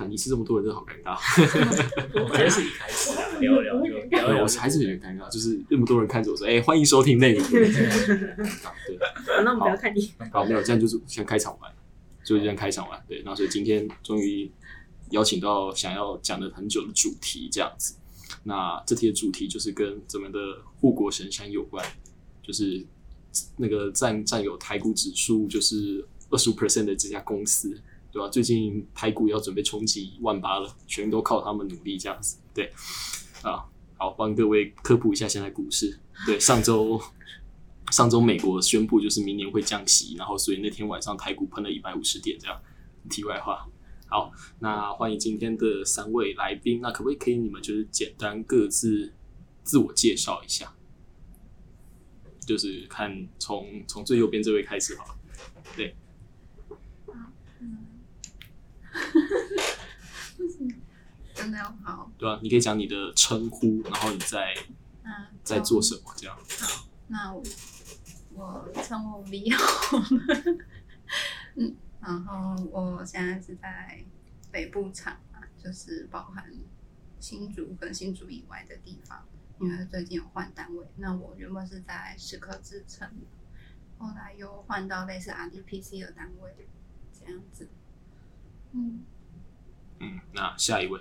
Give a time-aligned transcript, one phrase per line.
[0.00, 1.14] 看你是这么多人，真的好尴尬。
[2.24, 7.68] 我觉得是一开始啊，聊聊就聊对，聊，我还是有点尴尬，就是那么多人看着我说：“哎、欢迎收听内容。”对，
[9.44, 10.10] 那我们不要看你。
[10.32, 11.70] 好，没有，这样就是先开场完，
[12.24, 12.98] 就是这样开场完。
[13.06, 14.50] 对，那所以今天终于
[15.10, 17.94] 邀请到想要讲的很久的主题，这样子。
[18.44, 20.38] 那这题的主题就是跟咱们的
[20.80, 21.84] 护国神山有关，
[22.42, 22.82] 就是
[23.58, 27.78] 那个占占有台股指数就是二十五 percent 的这家公司，
[28.12, 28.28] 对吧？
[28.28, 32.38] 最近台股要准备冲击一万八了，全都靠他们努力这样子。
[32.54, 32.72] 对，
[33.42, 33.64] 啊，
[33.96, 35.98] 好，帮各位科普一下现在股市。
[36.26, 37.00] 对，上周
[37.90, 42.60] 上周美国宣布就是明年会降息，然后所以那天晚上台股喷了一百五十点，这样。
[43.08, 43.66] 题外话，
[44.08, 49.12] 好，那欢迎今天的三位来宾，那可不可以可以你们就是简单各自
[49.62, 50.74] 自我介绍一下？
[52.46, 55.18] 就是看从从最右边这位开始好了。
[55.76, 55.94] 对，
[61.34, 64.54] 真的要好，对啊、你可以讲你的称呼，然后你在
[65.04, 65.10] 嗯
[65.42, 66.36] 在做什么这样。
[66.36, 67.42] 好那我
[68.34, 70.56] 我称呼 V 好了，
[71.56, 74.04] 嗯，然后我现在是在
[74.50, 76.52] 北部厂啊，就是包含
[77.18, 79.26] 新竹跟新竹以外的地方，
[79.60, 80.86] 因为最近有换单位。
[80.96, 83.10] 那我原本是在石刻制成，
[83.98, 86.68] 后来又换到类似 RDPC 的单位，
[87.18, 87.68] 这样子。
[88.72, 89.04] 嗯，
[89.98, 91.00] 嗯，那下一位，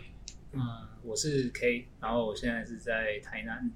[0.53, 0.59] 嗯，
[1.03, 3.71] 我是 K，然后我现在是在台南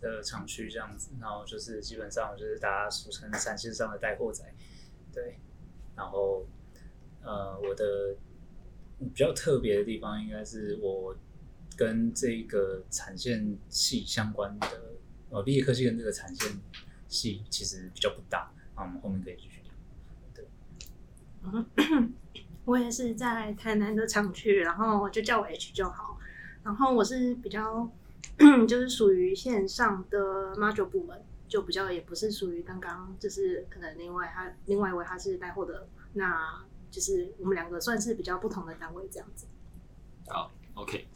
[0.00, 4.44] 的厂区这样子，然后就是基本上就是大家俗称产线上的带货仔，
[5.12, 5.38] 对，
[5.94, 6.44] 然后
[7.22, 8.16] 呃，我的
[8.98, 11.16] 比较特别的地方应该是我
[11.76, 14.96] 跟这个产线系相关的，
[15.30, 16.50] 呃，毕业科技跟这个产线
[17.08, 19.72] 系其实比较不大，那我们后面可以继续聊。
[22.66, 26.18] 我也是在台南的厂区，然后就叫我 H 就好。
[26.62, 27.88] 然后我是比较
[28.68, 39.46] 就是属于线上的 module 部门，就比较也不是属于刚刚就是可能另外他另外一位他是带货的，那就是我们两个算是比较不同的单位这样子。
[40.26, 41.06] 好，OK。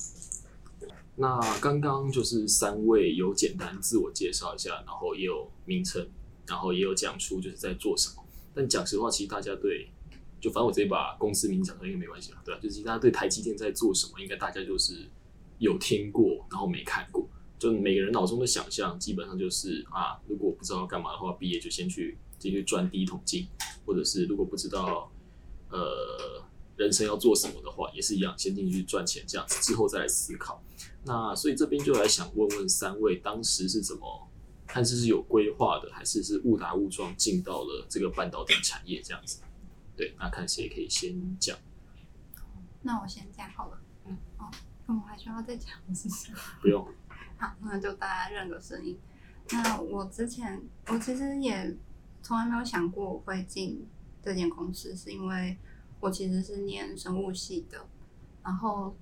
[1.16, 6.08] 那刚刚就是三位有简单自我介绍一下，然后也有名称，
[6.46, 8.24] 然后也有讲出就是在做什么。
[8.54, 9.90] 但讲实话，其实大家对，
[10.40, 15.08] 就反正我直接把公司名讲出来应该没关系吧，对吧、就是大家对台积电在做什么，应该大家就是
[15.58, 17.28] 有听过，然后没看过。
[17.58, 23.46] 就每个人脑中的想象，基本上就是啊，如果不知道干嘛的话，毕业就先去进去赚第一桶金，
[23.84, 25.12] 或者是如果不知道
[25.68, 26.42] 呃
[26.76, 30.62] 人生要做什么的话，也是一样，先进去赚钱这样子，之后再来思考。
[31.04, 34.26] 那所以这边就来想问问三位，当时是怎么，
[34.66, 39.40] 看是是有规划的，还是是误打误撞进到了这个半导体产业这样子？
[40.00, 41.54] 对，那看谁可以先讲。
[42.80, 43.78] 那我先讲好了。
[44.06, 44.50] 嗯，哦，
[44.86, 46.32] 那我还需要再讲是不是？
[46.62, 46.88] 不用，
[47.36, 48.98] 好，那就大家认个声音。
[49.50, 51.76] 那我之前我其实也
[52.22, 53.86] 从来没有想过我会进
[54.22, 55.58] 这间公司，是因为
[56.00, 57.86] 我其实是念生物系的，
[58.42, 58.96] 然后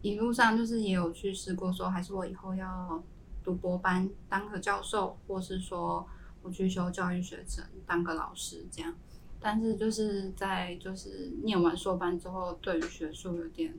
[0.00, 3.04] 一路上就是也有去试过说，还是我以后要
[3.44, 6.08] 读博班当个教授，或是说
[6.40, 8.94] 我去修教育学程当个老师这样。
[9.40, 13.74] 但是就是在就是念完硕班之后，对于学术有点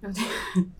[0.00, 0.26] 有点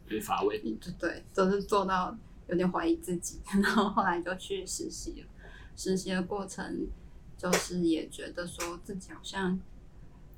[0.05, 0.59] 有点乏味。
[0.59, 2.17] 对 对，就是做到
[2.49, 5.29] 有点怀疑自己， 然后后来就去实习了。
[5.77, 6.87] 实习的过程
[7.37, 9.61] 就是也觉得说自己好像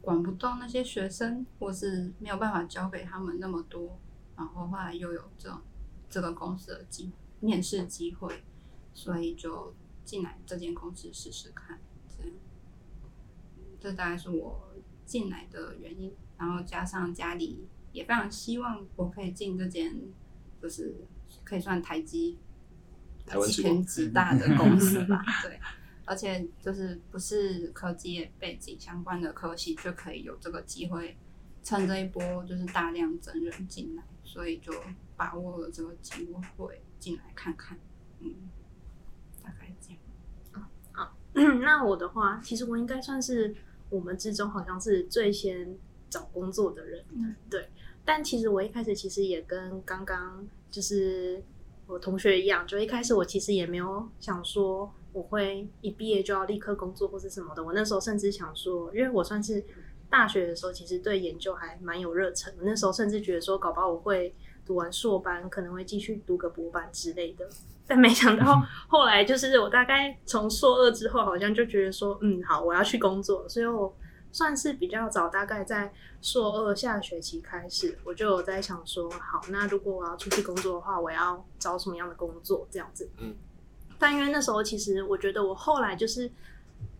[0.01, 3.99] 管不动那些学生，或是没有办法教给他们那么多。
[4.37, 5.61] 然后后来又有这种
[6.11, 8.43] 这个公司的机面试机会，
[8.93, 9.75] 所以就
[10.05, 11.79] 进来这间公司试试看。
[13.87, 14.75] 这大概是我
[15.05, 16.13] 进来的原因。
[16.37, 19.95] 然后加上家里也非常希望我可以进这间，
[20.61, 20.95] 就是
[21.45, 22.37] 可以算台积
[23.25, 25.59] 台湾之光前几大的公司吧， 对。
[26.05, 31.17] 而且就是不是科技背景相关的科系，就可以有这个机会，
[31.63, 34.73] 趁这一波就是大量真人进来，所以就
[35.17, 37.79] 把握了这个机会进来看看，
[38.21, 38.35] 嗯，
[39.43, 40.01] 大概这样。
[41.61, 43.55] 那我的话，其实我应该算是
[43.91, 45.77] 我们之中好像是最先
[46.11, 47.69] 找工作的人，嗯对。
[48.05, 51.43] 但其实我一开始其实也跟刚刚就是
[51.87, 57.65] 我同学一样，就一开始我其实也没有想说我会一毕业就要立刻工作或是什么的。
[57.65, 59.65] 我那时候甚至想说，因为我算是
[60.09, 62.63] 大学的时候，其实对研究还蛮有热忱的。
[62.65, 64.33] 那时候甚至觉得说，搞不好我会
[64.65, 67.49] 读完硕班，可能会继续读个博班之类的。
[67.87, 73.95] 但没想到后来就是我大概从硕二之后，好像就觉得说，嗯，好，我要去工作，所以我
[74.33, 83.09] 算是比较早，大概在硕二下学期开始，我就有在想说，好，那如果我要出去工作的话，我要找什么样的工作这样子。
[83.19, 83.35] 嗯。
[83.99, 86.31] 但因为那时候其实我觉得我后来就是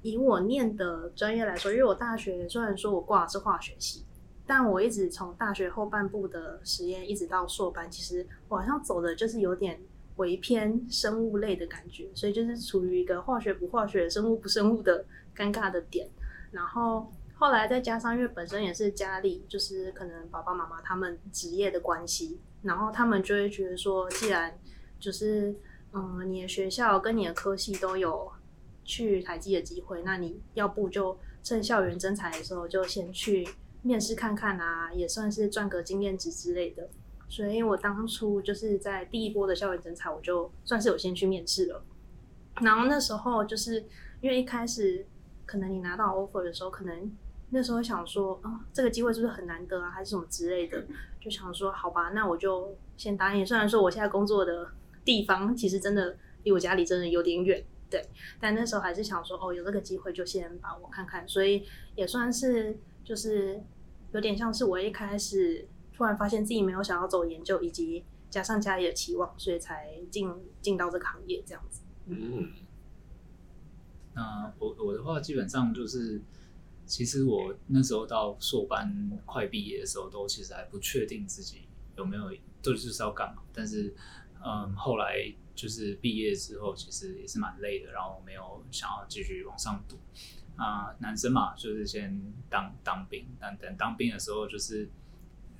[0.01, 4.07] 以我念的专业来说，因为我大学虽然说我挂的是化学系，
[4.47, 9.79] 但我一直从大学后半部的实验一直到硕班，其实我好像走的就是有点
[10.17, 15.05] 微偏生物类的感觉，所以就是处于一个化学不化学、生物不生物的
[15.35, 16.09] 尴尬的点。
[16.51, 24.59] 然后后来再加上，因为本身也是家里就是可能爸爸妈妈他们职业的关系，然后他们就会觉得说，既然
[24.99, 25.55] 就是
[25.93, 28.33] 嗯，你的学校跟你的科系都有
[28.85, 33.47] 去台积的机会，那你要不就趁校园征才的时候就先去
[33.83, 36.89] 面试看看啊，也算是赚个经验值之类的。
[37.29, 41.83] 所以我当初就是在第一波的校园征才，我就算是有先去面试了。
[42.63, 43.85] 然后那时候就是
[44.21, 45.07] 因为一开始
[45.45, 47.13] 可能你拿到 offer 的时候，可能
[47.51, 50.85] 那时候想说啊，这个机会是不是很难得啊，还是什么之类的，
[51.21, 53.45] 就想说好吧，那我就先答应。
[53.45, 54.71] 虽然说我现在工作的
[55.05, 58.03] 地方其实真的离我家里真的有点远，对，
[58.41, 63.63] 但那时候还是想说哦，有这个机会就先把我看看，所以也算是就是
[64.13, 71.81] 有点像是我一开始突然发现自己没有想要走研究，以及加上家里的期望，所以才进进到这个行业这样子。
[72.05, 72.53] 嗯，
[74.13, 76.21] 那我我的话基本上就是，
[76.85, 81.63] 其实我那时候到硕班快毕业的时候，都其实还不确定自己
[81.97, 82.31] 有没有
[82.63, 83.43] 都就是要干嘛。
[83.55, 83.95] 但是，
[84.45, 89.97] 嗯，后来就是毕业之后，其实也是蛮累的，然后没有想要继续往上读。
[90.57, 92.19] 啊、男生嘛，就是先
[92.49, 94.89] 当当兵，但等当兵的时候，就是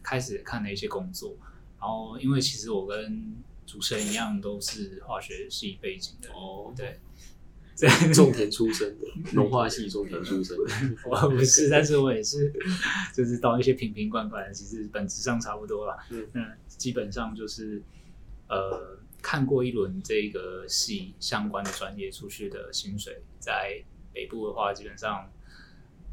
[0.07, 1.37] 开始看了一些工作。
[1.81, 3.35] 然后，因为其实我跟
[3.67, 6.99] 主持人一样，都是化学系背景的，哦，对，
[8.15, 10.73] 种田出身的， 农化系种田出身的，
[11.05, 12.53] 我不是， 但是我也是，
[13.15, 15.97] 就是到一些瓶瓶罐罐，其实本质上差不多啦。
[16.11, 16.27] 嗯。
[16.33, 17.83] 那基本上就是
[18.49, 23.83] 呃，看过一轮这个系相关的专业出去的薪水，在
[24.15, 25.31] 北部的话，基本上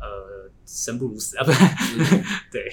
[0.04, 2.24] 呃生不如死啊，不是？
[2.52, 2.70] 对，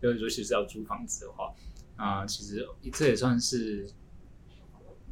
[0.00, 1.54] 尤尤其是要租房子的话，
[1.96, 3.86] 啊、其实这也算是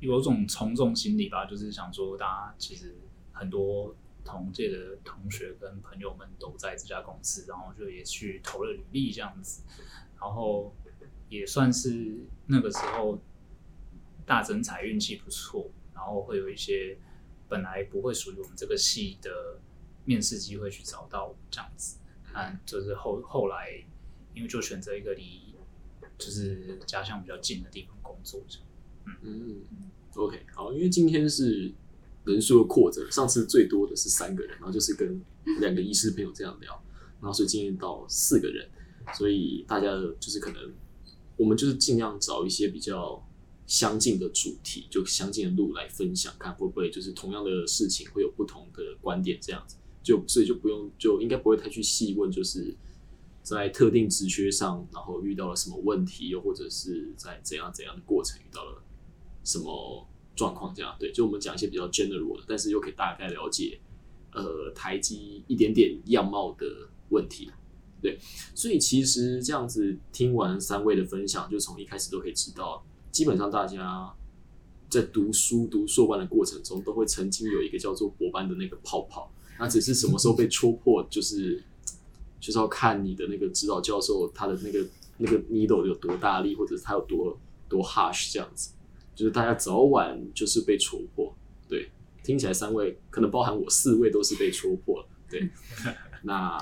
[0.01, 2.95] 有种从众心理吧，就是想说，大家其实
[3.33, 3.95] 很多
[4.25, 9.63] 同届的同学跟朋友们都在这家公司，然后就也去投了履历这样子，
[10.21, 10.75] 然后
[11.29, 13.21] 也算是那个时候
[14.25, 16.97] 大增财运气不错，然后会有一些
[17.49, 19.58] 本来不会属于我们这个系的
[20.09, 21.99] 面试机会去找到这样子，
[22.35, 23.85] 嗯，就是后后来
[24.35, 25.55] 因为就选择一个离
[26.17, 29.19] 就是家乡比较近的地方工作，这样。
[29.21, 29.61] 嗯
[30.15, 31.71] ，OK，好，因为今天是
[32.25, 35.21] 人数的扩展，上次最多的是三个人，然后就是跟
[35.61, 36.73] 两个医师朋友这样聊，
[37.21, 38.67] 然后所以今天到四个人，
[39.13, 39.89] 所以大家
[40.19, 40.73] 就是可能
[41.37, 43.23] 我们就是尽量找一些比较
[43.67, 52.77] 相近的主题，就相近的路来分享，看会不会就是同样的事情会有不同的观点这样子，就所以就不用就应该不会太去细问，就是。
[53.41, 58.83] 在特定职缺上，然后遇到了什么问题，又或者是在怎样怎样的过程遇到了
[59.43, 60.07] 什么
[60.37, 63.81] 状况，这样对，就我们讲一些比较 general 的，但是又可以大概了解
[64.35, 67.51] 呃台积一点点样貌的问题，
[68.03, 68.19] 对，
[68.55, 74.15] 所以其实这样子听完三位的分享，就从一开始都可以知道，基本上大家
[74.91, 81.63] 在读书读硕班的过程中，都会曾经有一个叫做博班的那个泡泡，那只是什么时候被戳破，就是
[82.41, 84.87] 就是要看你的那个指导教授他的那个
[85.19, 87.39] 那个 needle 有多大力，或者是他有多
[87.69, 88.71] 多 harsh 这样子。
[89.15, 91.35] 就是大家早晚就是被戳破，
[91.69, 91.91] 对，
[92.23, 95.51] 听起来三位可能包含我四位都是被戳破了，对，
[96.23, 96.57] 那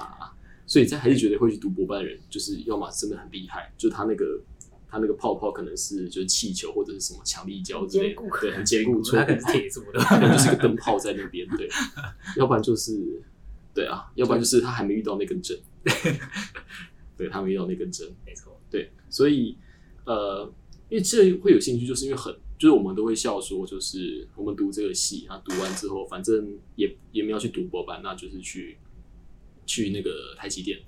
[0.66, 4.40] 所以这还是觉得会去读博班的人，就是要么真的很厉害，就是他那个
[4.88, 11.68] 他那个泡泡可能是就是气球或者是什么强力胶之类的，对，很坚固，戳它可能是铁做的， 可能就是一个灯泡在那边，对，
[12.36, 13.22] 要不然就是
[13.74, 15.58] 对啊，要不然就是他还没遇到那根针，
[17.16, 19.56] 对他没遇到那根针，没错，对，所以
[20.04, 20.50] 呃，
[20.88, 28.78] 因为这会有兴趣，就是因为很，就是我们都会笑说，就是我们读这个戏，那读完之后，反正也也没有去读博班，那就是去
[29.66, 30.78] 去那个台积电。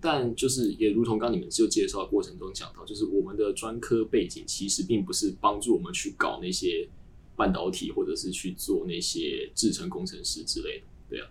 [0.00, 6.88] 但就是也如同刚你们就介绍的过程中讲到，就是我们的专科背景其实并不是帮助我们去搞那些
[7.36, 11.28] 半导体，或者是去做那些制程工程师之类的，对啊。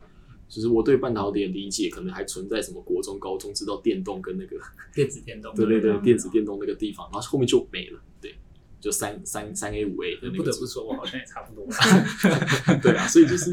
[0.49, 4.57] 就是我对半导体的理解，可能还存在什么国中、高中知道电动跟那个
[4.95, 8.33] 电子电动，对对对，嗯电子电动那个地方，然后后面就没了，对，
[8.79, 11.67] 就三三三 A 五 A 的那个不得不说，我好像也差不多。
[12.81, 13.51] 对啊，所以就是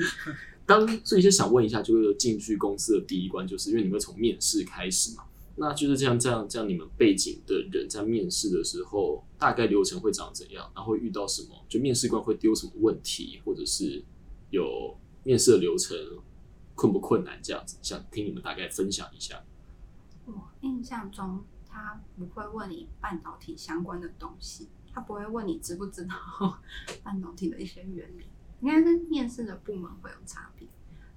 [0.67, 5.25] 当所以就想问一下，就是进去公司的第一关，就是因为你们从面试开始嘛，
[5.57, 10.71] 那就是这样这样这样，你们背景的人在面试的时候，大概流程会长怎样？
[10.75, 11.65] 然后会遇到什么？
[11.69, 14.03] 就面试官会丢什么问题，或者是
[14.51, 15.97] 有面试的流程
[16.75, 17.77] 困不困难这样子？
[17.83, 19.45] 想听你们大概分享一下。
[20.27, 26.15] 我印象中，他不会问你半导体相关的东西，他不会问你知不知道
[27.05, 28.25] 半导体的一些原理。
[28.65, 30.67] 应该是面试的部门会有差别，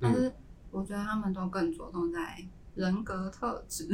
[0.01, 0.29] 但是
[0.69, 3.87] 我觉得他们都更着重在人格特质，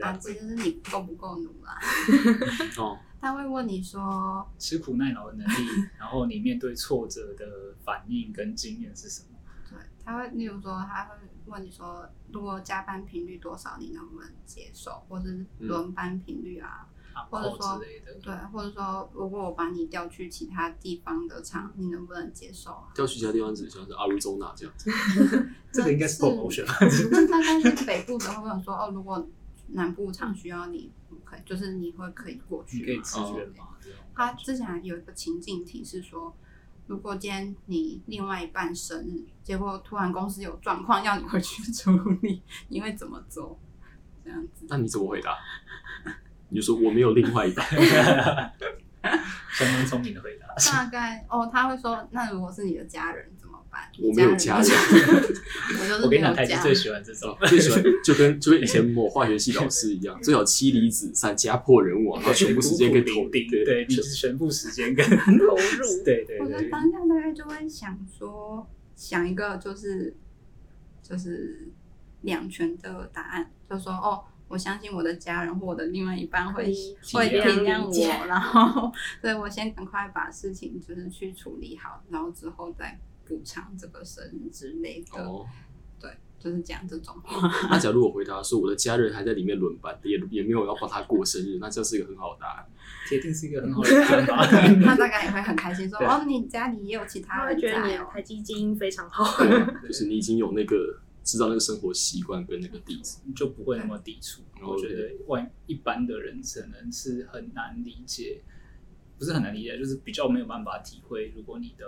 [0.00, 1.76] 啊，其实是你够不够努啦。
[2.78, 5.68] 哦，他会问你说吃苦耐劳的能力，
[5.98, 9.38] 然后你面对挫折的反应跟经验是什么？
[9.68, 11.16] 对，他会例如说，他会
[11.46, 16.86] 问你说，如果加班频率多少，你能不能接受，或者是轮班频率啊？
[17.30, 17.80] 或者说，
[18.22, 22.88] 对，或者说，如果我把你调去其他地方的厂，你能不能接受啊？
[22.94, 24.90] 调去其他地方指像是阿鲁州那这样子，
[25.72, 26.64] 这个应该是 promotion。
[27.10, 29.26] 那大概是北部的，会有说哦，如果
[29.68, 30.90] 南部厂需要你，
[31.24, 33.68] 可以，就是你会可以过去，可以支援吗？
[34.14, 36.34] 他之前有一个情境题是说，
[36.86, 41.90] 如果今天你另外一半生日，结果突然公司有状况要你回去处
[42.22, 43.58] 理，你会怎么做？
[44.24, 45.36] 这样子，那你怎么回答？
[46.50, 47.66] 你就说我没有另外一半，
[49.52, 50.46] 相当聪明的回答。
[50.72, 53.90] 大概哦，他会说，那如果是你的家人怎么办？
[54.00, 66.40] 我没有家人，我 我跟你讲，台积最喜欢这种，最喜欢就跟就跟以前某化学系老师一样， 最好妻离子散，家破人亡，然后全部时间跟投顶，对，你是全部时间跟投入，对对对。
[66.40, 70.16] 我当下大概就会想说，想一个就是
[71.02, 71.68] 就是
[72.22, 74.24] 两全的答案，就说哦。
[74.48, 76.64] 我相信我的家人或我的另外一半会
[77.12, 78.90] 会体谅我，然后，
[79.20, 85.22] 所以我先赶快把事情就是去处理好，然后之后再补偿这个生日之类的。
[85.22, 85.44] 哦，
[86.00, 87.46] 对，就是讲这种话。
[87.68, 92.66] 那假如我回答说我的家人还在里面轮班，也也没有要帮他过生日，那这是一个很好的答案。
[93.06, 94.80] 铁定是一个很好的答 案。
[94.80, 99.44] 他大概也会很开心说：“哦，你家里也有其他人在哦。”台积基因非常好，
[99.86, 101.00] 就是你已经有那个。
[101.28, 104.40] 知道那个生活习惯跟那个底子，就不会那么抵触。
[104.62, 108.40] 我觉得外一般的人可能是很难理解，
[109.18, 111.30] 不是很难理解，就是比较没有办法体会。
[111.36, 111.84] 如果你的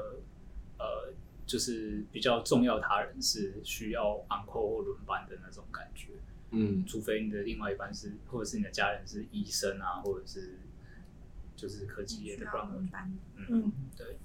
[0.78, 1.14] 呃，
[1.46, 6.08] 就是比较重要他人是需要 uncle 或轮班的那种感觉，
[6.50, 10.58] 嗯，除非你的另外一半是，或者是你的家人是医生啊，或者是
[11.56, 13.10] 就是科技业的轮班，
[13.48, 14.18] 嗯，对。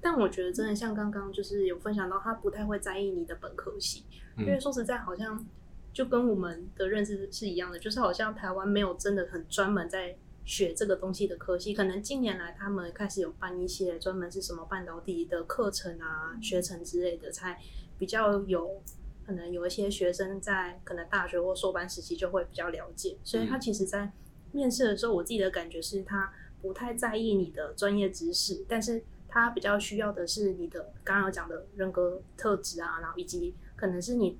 [0.00, 4.04] 但我觉得真的像刚刚就是有分享到，他不太会在意你的本科系，
[4.38, 5.44] 因为说实在，好像
[5.92, 11.74] 就跟我们的认知是一样的，就是好像台湾没有真的很专门在学这个东西的科系。
[11.74, 17.60] 可能近年来他们开始有办一些专门是什么半导体的课程啊、学程之类的，才
[17.98, 18.82] 比较有
[19.26, 23.16] 可能有一些学生在可能大学或硕班时期就会比较了解。
[23.22, 24.12] 所以他其实，在
[24.52, 29.04] 面试的时候，我自己的感觉是他不太在意你的专业知识，但是。
[29.34, 34.38] 他比较需要的是你的刚刚讲的人格特质啊，然后以及可能是你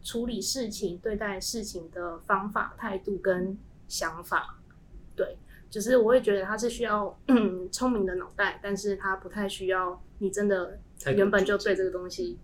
[0.00, 4.60] 处理事情、对待事情的方法、态度跟想法。
[5.16, 5.36] 对，
[5.68, 7.18] 就是我会觉得他是需要
[7.72, 10.78] 聪明的脑袋，但是他不太需要你真的
[11.16, 12.38] 原本就对这个东西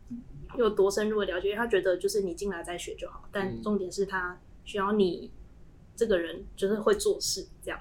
[0.58, 1.54] 有多深入的了解。
[1.54, 5.30] 他觉得就是你进来再学就好，但重点是他需要你
[5.94, 7.78] 这个人就是会做事这样。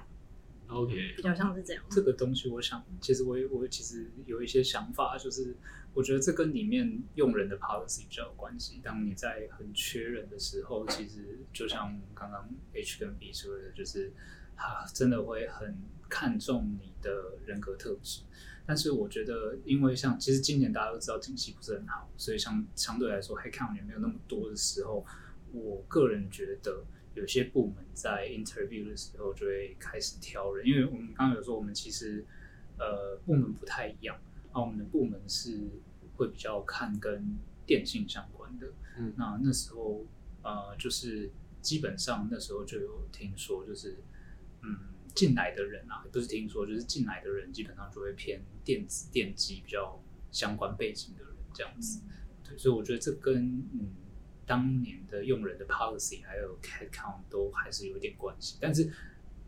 [0.68, 1.82] OK，比较像是这样。
[1.90, 5.56] 这个东西，我想，其实我我其实有一些想法，就是
[5.94, 8.80] 我觉得这跟里面用人的 policy 比较有关系。
[8.82, 14.12] 当你在很缺人的时候，其实就像刚刚 H 跟 B 说的，就是
[14.56, 15.76] 他真的会很
[16.08, 17.10] 看重你的
[17.46, 18.22] 人格特质。
[18.66, 25.04] 但是我觉得，因为像其实今年大家都知道景气不是很好，所以相相对来说，Head Count 也没有那么多的时候，
[25.52, 26.84] 我个人觉得。
[27.14, 32.24] 有些部门在 interview 的时候就会开始挑人，因为我们刚刚有说，我们其实
[32.78, 34.16] 呃部门不太一样，
[34.52, 35.68] 啊，我们的部门是
[36.16, 40.04] 会比较看跟电信相关的，嗯，那那时候
[40.42, 41.30] 呃就是
[41.60, 43.98] 基本上那时候就有听说，就是
[44.62, 44.78] 嗯
[45.14, 52.02] 进来的人啊，不是听说，就是进来的人基本上就会偏电子电机比较相关背景的人这样子，
[52.44, 53.94] 对，所以我觉得这跟嗯。
[54.44, 58.92] 当年的用人的 policy 还有 head count 都还是有点关系，但是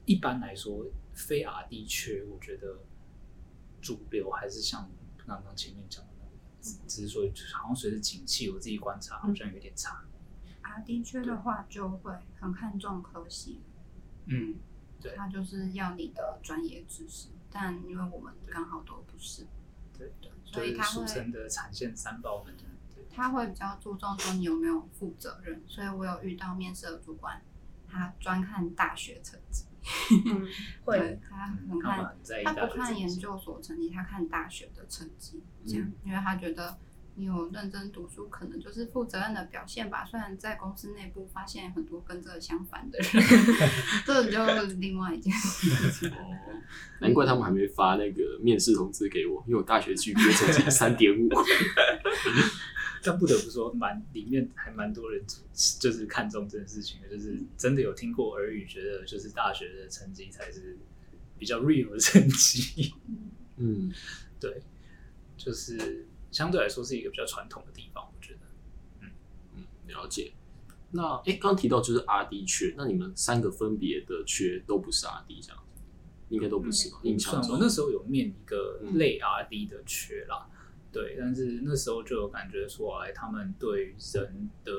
[0.06, 2.78] 一般来说，非 R D 缺，我觉得
[3.84, 7.22] 主流还是像刚刚前面讲的那样子，只是说
[7.52, 10.02] 好像随着景气，我自己观察好像有点差。
[10.62, 13.60] 啊，的确的话，就会很看重科系，
[14.24, 14.56] 嗯，
[15.00, 19.46] 对，他就是要你的专业知识，但因为我们刚好都不是，
[19.98, 22.54] 对对，所以他俗称的产线三宝们。
[23.16, 27.40] 他会比较注重说你有没有负责任，所以我有遇到面试的主管，
[27.86, 29.66] 他专看大学成绩，
[30.26, 30.46] 嗯，
[30.84, 33.08] 会，他很看他不看研。
[33.14, 36.76] 究所成绩，他看大学的成绩，这样，因为他觉得
[37.14, 40.04] 你有认真读书，可能就是负责任的表现吧。
[40.04, 43.24] 虽然在公司内部发现很多跟这个相反的人，
[44.04, 46.10] 这就另外一件事情。
[46.18, 46.36] 哦，
[47.00, 51.28] 难怪他们还没发那个面试通知给我，因为我大学 GPA 成绩三点五。
[53.04, 55.22] 但不得不说，蛮里面还蛮多人
[55.78, 60.78] 就是看重这件事情的，就是真的有听过耳语，觉得就是大学的成绩才是
[61.38, 62.94] 比较 real 的成绩。
[63.56, 63.92] 嗯，
[64.40, 64.62] 对，
[65.36, 68.40] 就是相对来说是一个比较传统的地方，我觉得。
[69.00, 69.10] 嗯
[69.56, 70.32] 嗯，了解。
[70.90, 75.82] 那哎，刚刚提到就是 R D 缺，那你们三个分别的缺都不是 R D 这样子，
[76.28, 77.00] 应该都不是吧？
[77.02, 80.48] 印象中我那时候有面一个嗯类 RD 的缺啦，
[80.94, 84.72] 对，但是那时候就有感觉出来，他们对人的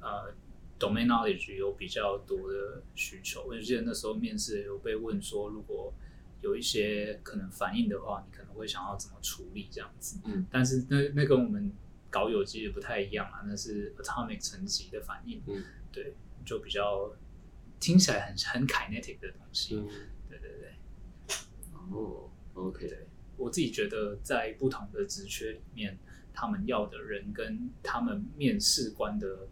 [0.00, 0.34] 呃
[0.80, 3.44] domain knowledge 有比较多的需求。
[3.46, 5.92] 我记得那时候面试有被问说，如果
[6.40, 10.18] 有一些可能反应的话，你可能会想要怎么处理这样子。
[10.24, 11.70] 嗯，但是那那跟我们
[12.10, 16.14] 搞有机的不太一样啊，那是 atomic 层级的反应，嗯，对，
[16.46, 17.14] 就比较
[17.78, 19.76] 听起来很很 kinetic 的东西。
[19.76, 19.86] 嗯，
[20.30, 20.72] 对对对。
[21.90, 25.98] 哦，OK，对我自己觉得，在不同的职缺里面，
[26.32, 29.48] 他们要的人跟他们面试官的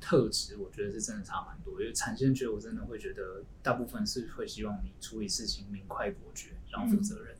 [0.00, 1.80] 特质，我觉得是真的差蛮多。
[1.80, 7.36] 因为产线缺，我真的会觉得大部分是会希望你处理事情明快果决，然后负责任。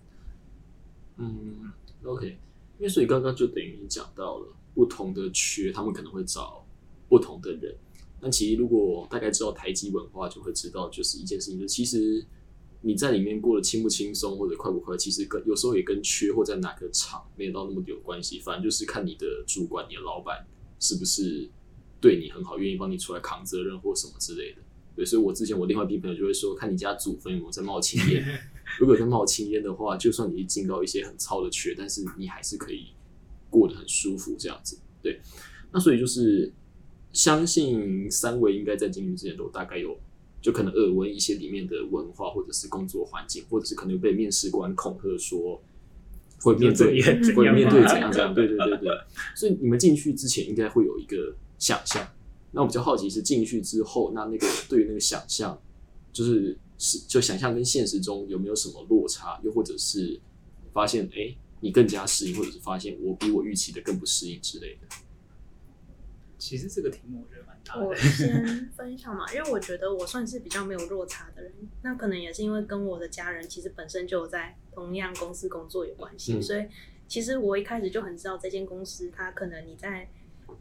[1.17, 1.73] 嗯
[2.05, 2.29] ，OK，
[2.79, 6.67] 因为所以刚刚就等于你讲到了不同的缺，他们可能会找
[7.09, 7.77] 不同的人。
[8.21, 12.25] 但其实如果大概知道台积文化，就会知道就是一件事情，就是其实
[12.83, 18.41] 你在里面过得轻不轻松或者快不快，其实跟有时候也跟缺或在哪个厂没有到那么有关系。
[18.41, 20.47] 反正就是看你的主管、你的老板
[20.81, 21.49] 是不是
[22.01, 24.59] 对你很好，愿意帮你出来扛责任或什么之类的。
[24.95, 28.23] 对，所以我之前我另外一批朋友就会说，看你家祖坟有没有在冒青烟。
[28.79, 32.88] 如果在冒青烟的话，就算你进到一些很糙的缺，但是你还是可以
[33.49, 34.79] 过得很舒服这样子。
[35.01, 35.21] 对，
[35.73, 36.53] 那所以就是
[37.12, 39.99] 相信三位应该在进去之前都大概有
[40.42, 45.62] 就可能耳闻一些里面的文化，或者是工作环境，或者是可能被面试官恐吓说
[46.40, 47.00] 会面对
[47.35, 48.90] 会面对怎样怎样，对对对对。
[49.37, 52.07] 所以你们进去之前应该会有一个想象。
[52.50, 55.59] 那我比较好奇是进去之后，那那个对于那个想象，
[56.12, 60.20] 就是是就想象跟现实中有没有什么落差，又或者是
[60.72, 64.88] 发现哎、诶你更加适应，或者是发现我比我预期的更不适应之类的。
[66.44, 67.94] 其实这个题目我觉得蛮大我。
[67.94, 71.52] 先分享嘛，因为我觉得我算是比较没有落差的人，
[71.83, 76.66] 那可能也是因为跟我的家人其实本身就有在同样公司工作有关系，嗯所以
[77.07, 80.11] 其实我一开始就很知道这间公司，它可能你在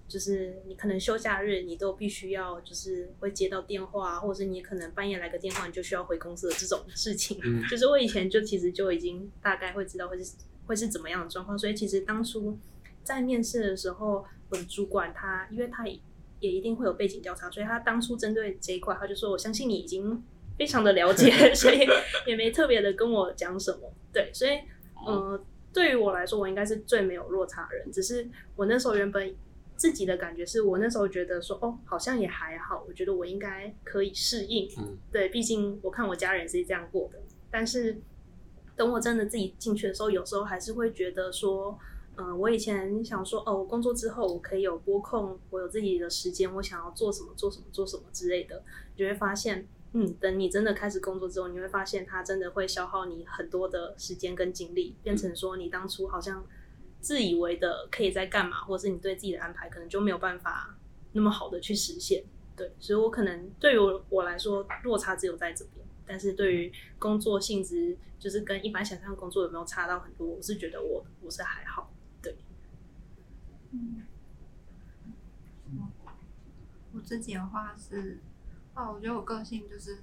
[0.08, 10.36] 就是你可能休假日你都必须要就是会接到电话，或者是你可能半夜来个电话，你就需要回公司的这种事情，嗯就是我以前就其实就已经大概会知道会是
[10.68, 12.56] 会是怎么样的状况，所以其实当初
[13.04, 16.00] 在面试的时候，我的主管他因为他也
[16.40, 20.24] 也一定会有背景调查，所以他当初针对这一块，他就说我相信你已经
[20.58, 21.88] 非常的了解， 所以
[22.26, 23.92] 也没特别的跟我讲什么。
[24.14, 24.60] 对，所以
[25.06, 29.36] 呃，对于我来说，我应该是最没有落差的人，只是我那时候原本。
[29.78, 37.18] 自己的感觉是我那时候觉得说，哦，好像也还好，我觉得我应该可以适应，嗯对，毕竟我看我家人是这样过的。
[37.50, 38.00] 但是
[38.76, 41.80] 等我真的自己进去的时候，有时候还是会觉得说，
[42.22, 48.64] 嗯、我以前想说，哦，我工作之后我可以有拨空，我有自己的时间，我想要做什么做什么做什么之类的，
[48.96, 56.46] 你就会发现，嗯，等你真的开始工作之后，你会发现它真的会消耗你很多的时间跟精力，变成说你当初好像
[57.00, 60.78] 自以为的可以在干嘛，或者是你对自己的安排可能就没有办法
[61.14, 62.24] 那么好的去实现。
[62.56, 65.86] 对，所以我可能对于我我来说，落差只有在这边。
[66.06, 71.91] 但是对于工作性质，就是跟一般想象工作有没有差到很多，我是觉得我我是还好。
[76.94, 78.20] 我自己的话是，
[78.76, 80.00] 哦，我觉得我个性就是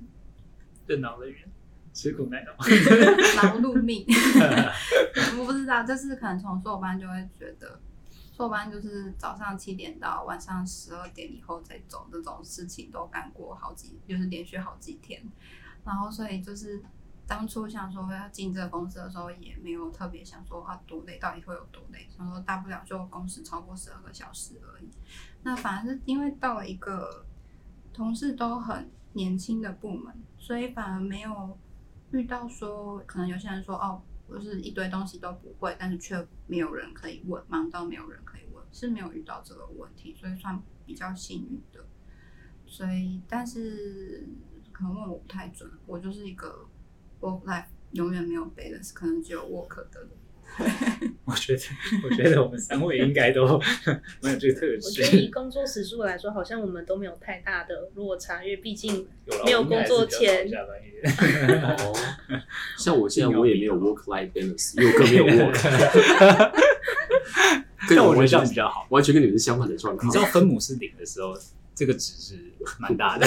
[0.86, 1.48] 任劳任怨，
[1.92, 2.52] 吃苦耐劳。
[2.56, 4.06] 劳碌命。
[5.38, 7.78] 我不知道，就是可能从硕班就会觉得，
[8.34, 15.22] 硕班就是早上七点到晚上十二点以后再走这种事情都干过好几，就是连续好几天。
[15.84, 16.82] 然后所以就是
[17.28, 22.08] 当初想说要进这个公司的时候，也没有特别想说啊多累，到底会有多累？
[22.08, 24.88] 想说大不了就工时超过十二个小时而已。
[25.42, 27.26] 那反而是因为到了一个
[27.92, 31.56] 同事都很年轻的部门，所以反而没有
[32.12, 38.64] 遇到说，可能有些人说哦，我是一堆东西都不会，但是却没有人可以问，忙到没有人可以问。
[38.70, 41.84] 是没有遇到这个问题，所以算比较幸运的。
[42.66, 44.28] 所以，但是
[44.72, 46.66] 可能问我不太准，我就是一个
[47.20, 50.08] work life 永远没有 balance，可能只有 work 的。
[51.26, 51.62] 我觉得，
[52.02, 53.46] 我觉得我们三位应该都
[54.22, 55.30] 没有这个特质我觉得以。
[55.30, 59.06] 工作时数来说，好像我们都没有太大的落差，因为毕竟
[59.44, 60.48] 没有工作前
[62.78, 66.52] 像我现在我也没有 work life balance，因为我更没有 work，
[67.88, 68.86] 跟但我觉得这样比较好。
[68.90, 70.08] 完全跟你们是相反的状况。
[70.08, 71.34] 你知道分母是零的时候，
[71.74, 72.38] 这个值是
[72.78, 73.26] 蛮大的。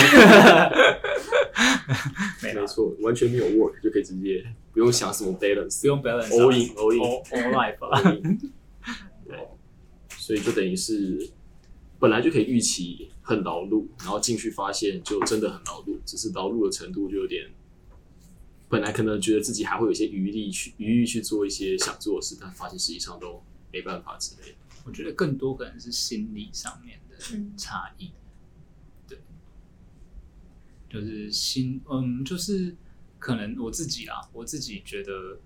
[2.41, 8.01] 没错，完全没有 work 就可以直接不用想什么 balance，不用 balance 啊 all in all in all all life 啊。
[9.27, 9.47] 对，
[10.17, 11.29] 所以就等于是
[11.99, 17.49] 本来就可以预期很劳碌，然后进去发现就真的很劳碌，只是劳碌的程度就有点。
[18.69, 24.55] 本来可能觉得自己还会有一些余力去余裕去做一些想做的事，但发现实际上都没办法之类的。
[24.85, 28.05] 我觉得更多可能是心理上面的嗯差异。
[28.05, 28.13] 对，
[30.91, 32.75] 就是新，嗯，就是
[33.17, 35.39] 可能我自己啦，我自己觉得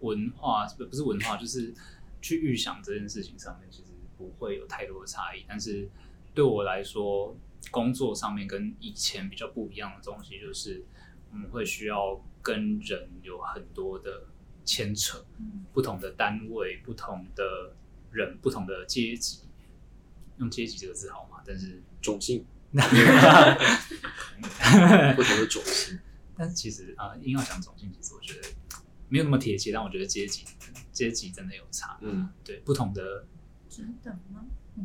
[0.00, 1.72] 文化不不是文化，就是
[2.20, 5.44] 去预想这件事情上面，其实不会有太多的差异。
[5.46, 5.88] 但是
[6.34, 7.36] 对我来说，
[7.70, 10.82] 工作上面跟以前比较不一样的东西，就是
[11.30, 14.24] 我们会需要跟人有很多的
[14.64, 15.24] 牵扯，
[15.72, 17.74] 不同的单位、不同的
[18.10, 19.42] 人、不同的阶级。
[20.38, 21.42] 用阶级这个字好吗？
[21.44, 22.46] 但是种姓
[25.16, 25.98] 不同的种姓，
[26.36, 28.48] 但是其实啊、呃硬要讲种姓，其实我觉得
[29.08, 29.72] 没有那么贴切。
[29.72, 30.44] 但我觉得阶级
[30.92, 33.26] 阶级真的有差，嗯，对不同的，
[33.68, 34.44] 值等吗？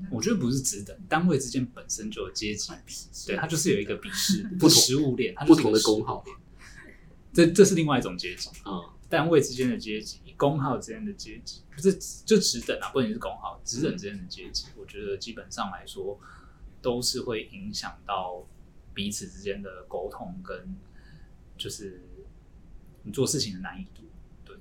[0.09, 2.73] 我觉得不是职等，单位之间本身就有阶级，
[3.27, 6.25] 对，它就是有一个鄙视， 不同食物链，它不同的工号，
[7.31, 11.93] 这这是另外一种阶级，嗯，单位之间的阶级，工号之间的阶级，不是
[12.25, 16.19] 就职等啊，不仅是工号，职等之间的阶级，我觉得基本上来说
[16.85, 18.45] 都是会影响到
[18.93, 20.77] 彼此之间的沟通跟
[21.57, 21.99] 就是
[23.01, 24.03] 你做事情的难易度，
[24.45, 24.55] 对，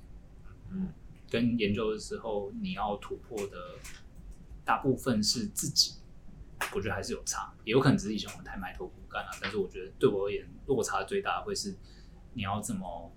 [0.70, 0.88] 嗯，
[1.28, 3.76] 跟研究的时候你要突破的
[4.64, 5.96] 大部分是自己。
[6.74, 9.30] 我觉得还是有差，也有可能只是以前我们太埋头苦干了。
[9.38, 11.76] 但是我觉得对我而言，落差最大的会是
[12.32, 13.12] 你要怎么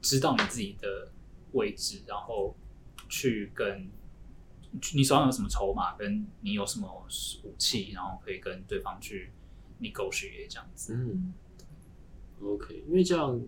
[0.00, 1.10] 知道你自己的
[1.54, 2.54] 位置，然后
[3.08, 3.90] 去跟
[4.94, 6.86] 你手上有什么筹码，跟你有什么
[7.42, 9.30] 武器，然后可以跟对方去
[9.80, 10.94] negotiate 这样子。
[10.94, 11.32] 嗯
[12.42, 13.40] ，OK，因为这样，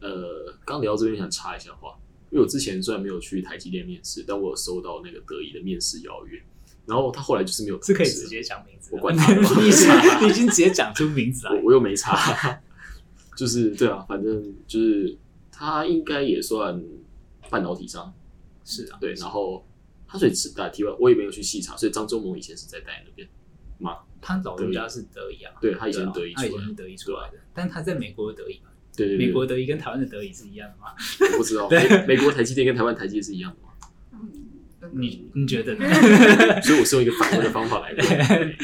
[0.00, 1.98] 呃，刚聊到这边想插一下话，
[2.30, 6.42] 因为我之前虽然没有去台积电面试，但我有收到那个德仪的面试邀约，
[6.86, 9.88] 然后他后来就是没有是可以直接讲名字，我管他的你已经
[10.22, 11.52] 你已经直接讲出名字来。
[11.54, 11.66] 我。
[11.66, 12.60] 我又没查，
[13.36, 15.16] 就是对啊，反正就是
[15.52, 16.82] 他应该也算
[17.48, 18.12] 半导体商，
[18.64, 19.64] 是啊，对，然后
[20.10, 23.28] 他所以只打题外，我也没有去细查，所以张忠谋以前是在戴那边
[23.78, 30.88] 嘛，他老人家是德仪啊，对他以前德仪出来他以前是德仪出来的，但他在美国的德仪嘛，对对对，美国德仪跟台湾的德仪是一样的吗？
[31.32, 33.68] 我不知道， 美美国台积电跟台湾台积电是一样的吗？
[34.12, 35.86] 嗯，你你觉得呢？
[36.62, 38.04] 所以我是用一个反问的方法来问，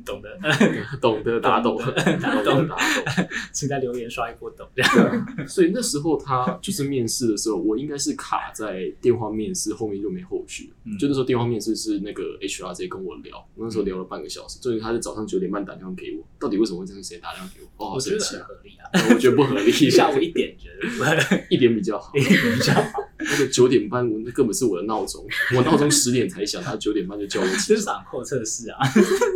[0.00, 0.38] 嗯， 懂得，
[1.00, 3.28] 懂得打懂，懂懂打懂。
[3.52, 4.66] 请在留言刷一波懂。
[4.74, 10.72] 这样所以那时候他就是面试的时候，我应该是卡在电话面试后面就没后续。
[10.84, 17.84] 嗯就那时候电话面试是那个 HR 直接跟我聊，我那时候聊了半个小时，终于他在早上九点半打电话给我，到底为什么会这个时间打电话给我？
[17.84, 18.90] 哦，好我觉得合理啊。
[19.14, 22.12] 我觉得不合理， 下午一点觉得一点比较好。
[22.14, 25.24] 一点比较好，那个九点半，我那根本是我的闹钟，
[25.56, 28.78] 我闹钟十点才响，他九点半就叫我起这是床，场后测试啊。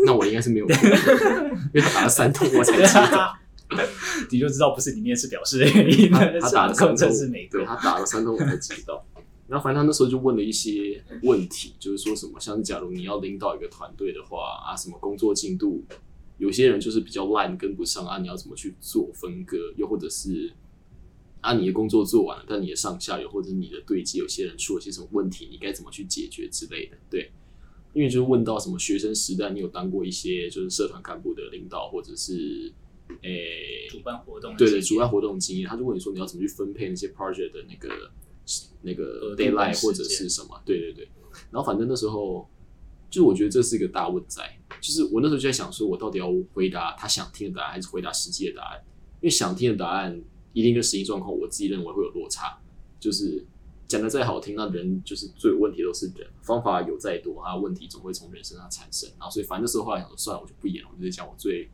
[0.05, 0.75] 那我应该是没有过，
[1.75, 3.37] 因为他打了三通我才知道。
[4.31, 7.67] 你就知道不是你面试表示的原因他，他打了三通是没过对。
[7.67, 9.05] 他打了三通我才知道。
[9.49, 15.85] 然后反正他那时候就问了一些问题，就是说什么，像是假如你要领导一个团队的话啊，什么工作进度，
[16.39, 19.57] 有些人就是比较烂，跟不上啊，你要怎么去做分割？
[19.77, 20.53] 又或者是
[21.41, 26.97] 啊，你的工作做完了，但你的上下游或者是你的对接，有些人出了些什么问题，你该怎么去解决之类的？
[27.11, 27.31] 对，
[27.95, 32.73] 因为就是问到什么学生时代，你有当过一些就是社团干部的领导，或者是
[33.23, 38.11] 诶、主办活动对对，主办活动经验，他就问你说你要怎么去分配那些 project 的那个
[38.83, 40.61] 那个 deadline 时或者是什么？
[40.67, 41.09] 对对对。
[41.51, 42.49] 然后反正那时候，
[43.09, 48.81] 就是我觉得这是一个大问在，就是我那时候就在想说，我到底要回答他想听的答案，还是回答实际的答案？
[49.21, 50.21] 因为想听的答案
[50.53, 52.59] 一定跟实际状况，我自己认为会有落差。
[52.99, 53.45] 就是
[53.95, 59.09] 讲的再好听，那人就是最有问题都是人，方法有再多，啊，问题总会从人身上产生。
[59.19, 61.69] 然后所以反正那时候后来想说，算了，我就不演了，我就讲我最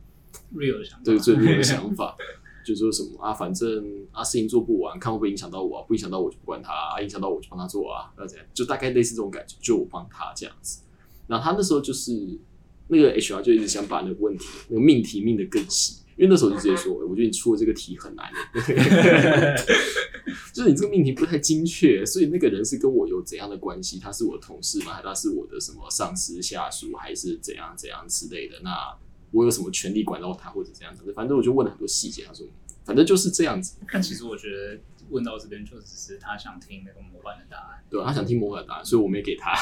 [0.55, 1.03] real 的想法。
[1.03, 2.15] 对最 real 的想法。
[2.63, 10.81] 就说什么啊，反正啊事情做不完，看会不会影响到我啊，不影响到我就不管他啊，影响到我就帮他做啊，要怎样，就大概类似这种感觉，就我帮他这样子。
[11.25, 12.37] 然后他那时候就是
[12.87, 18.31] 那个 HR 就一直想把那个问题那个命题命的更细，因为那时候就直接说，我觉得你出的这个题很难，
[20.53, 23.97] 就是你这个命题不太精确，所以那个人是跟我有怎样的关系？
[23.97, 25.01] 他是我的同事吗？
[25.01, 28.59] 他是我的什么上司下属，还是怎样怎样之类的？
[28.61, 28.95] 那
[29.31, 30.95] 我有什么权利管到他或者怎样？
[31.15, 32.45] 反正我就问了很多细节，他说
[32.85, 33.77] 反正就是这样子。
[33.91, 34.79] 但其实我觉得
[35.09, 37.83] 问到这边就只是他想听那个模板的答案。
[37.89, 39.55] 对、啊，他想听模板的答案，所以我没给他，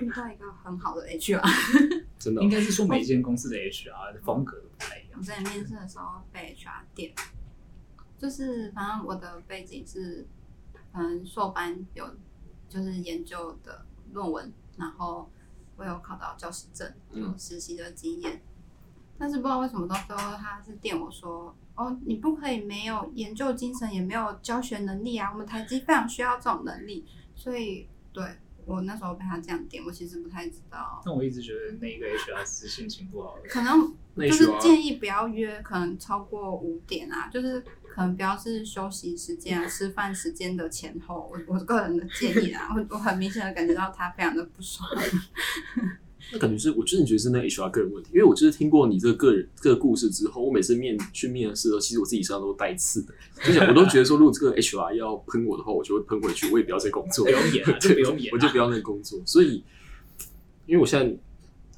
[0.00, 2.03] 遇到一个很好的 HR。
[2.24, 2.42] 真的。
[2.42, 5.18] 应该是说每一间公司的 HR 的风格都不太一样。
[5.18, 5.22] 我。
[5.22, 7.12] 在面试的时候被 HR 点，
[8.18, 10.26] 就是反正我的背景是，
[10.92, 12.16] 嗯硕班有
[12.68, 15.30] 就是研究的论文，然后
[15.76, 18.40] 我有考到教师证，有嗯实习的经验，
[19.18, 28.24] 但是不知道为什么到最后他是电我说，哦，你不可以没有研究精神，也没有教学能力啊，我们台积非常需要这种能力，所以对
[28.66, 31.02] 我那时候被他这样点，我其实不太知道。
[31.04, 33.36] 但我一直觉得那个 HR 是心情不好。
[33.48, 41.30] 可能就是建议不要约，可能超过五点啊，就是可能不要是休息时间啊、吃饭时间的前后。
[41.32, 44.88] 我我个人的建议啊，我我很明显的感觉到他非常的不爽。
[46.32, 59.20] 那感觉是我真的觉得是那 HR 个人问题，因为我就是听过你这个个人这个故事之后，我每次面去面试的时候，其实我自己身上都带刺的，就想我都觉得说，如果这个 HR 要喷我的话，我就会喷回去，我也不要再工作，不用演了， 就不用演、啊，我就不要那个工作。
[59.24, 59.62] 所以，
[60.66, 61.16] 因为我现在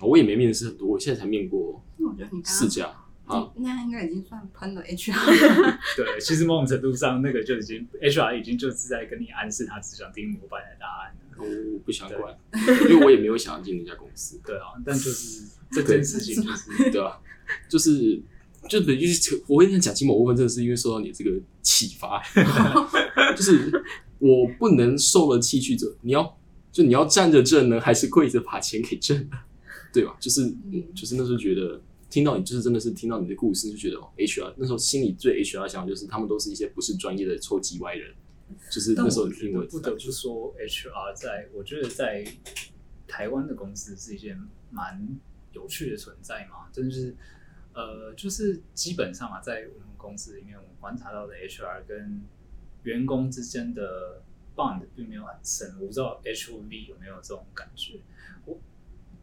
[0.01, 2.87] 我也没面试很多，我现在才面过那我觉得你刚刚四家
[3.27, 5.13] 啊，那应该已经算喷了 HR。
[5.97, 11.26] 对，其实某种程度上，那个就已经 HR 已经就是在跟你暗示他只想听模板的答案了。
[11.39, 12.37] 我不想管，
[12.89, 17.19] 因为我也没有想要进那家公司，对啊，但就是这件事情就是对啊、
[17.69, 18.21] 就是
[18.69, 21.31] 就等于是我会跟你讲起某部分，真的是因为受到你这个
[21.63, 22.23] 启发，
[23.37, 23.71] 就是
[24.19, 26.39] 我不能受了气去走，你要
[26.73, 29.45] 就你要站着挣呢，还是跪着把钱给挣了，
[29.93, 30.17] 对吧？
[30.21, 30.53] 就是
[30.95, 38.13] 就是那时候觉得听到你，就是真的是听到你的故事，就觉得哦，HR 那时候心里最 HR 想法就是他们都是一些不是专业的臭鸡歪人，
[38.71, 42.25] 就是但那时候我觉得不得不说，HR 在我觉得在
[43.09, 45.19] 台湾的公司是一件蛮
[45.53, 47.15] 有趣的存在嘛，真的是
[47.73, 52.23] 呃，就是基本上啊，在我们公司里面，我们观察到的 HR 跟
[52.85, 54.23] 员工之间的
[54.55, 58.01] bond 并没有很深，我不知道 HV 有没有这种感觉。
[58.45, 58.59] 我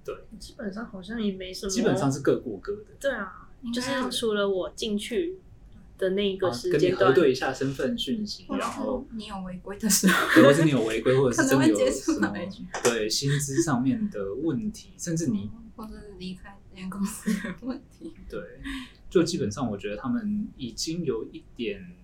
[0.03, 2.91] 对，基本上好像也没什么，基本上是各过各的。
[2.99, 5.39] 对啊，就是除了我进去
[5.97, 18.13] 的那一个啊跟你时间段，核对一下身份讯息，然后你有违规的时候，对或是你有违规， 或者是真的有可能会接触到什么对薪资上面的问题，甚至你或者是离开这间公司的问题。
[18.29, 18.41] 对，
[19.09, 21.95] 就基本上我觉得他们已经有一点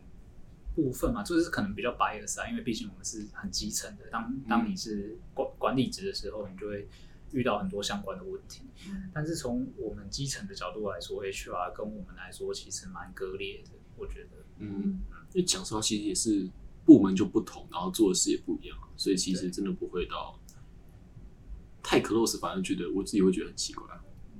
[0.75, 6.87] 部分嘛，就是可能比较 bias 啊，因为毕竟我们是很基层的，当当你是管管理职的时候，你就会
[7.31, 8.63] 遇到很多相关的问题。
[8.87, 14.29] 嗯但是从我们基层的角度来说，HR 跟我们来说其实蛮割裂的，我觉得。
[14.59, 14.99] 嗯，
[15.33, 16.49] 因为讲实话，其实也是
[16.85, 20.39] 部门就不同，然后做的事也不一样，所以其实真的不会到
[21.81, 23.85] 太 close，反而觉得我自己会觉得很奇怪。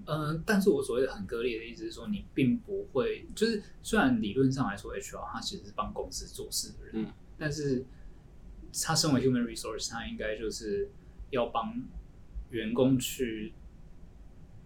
[0.06, 7.86] 嗯，但是我所谓的很割裂的意思是说，你并不会，就是虽然理论上来说，HR 他其实是帮公司做事的人，嗯但是
[8.84, 10.89] 他身为 human resource，他应该就是
[11.30, 11.80] 要帮
[12.52, 13.54] 员工去，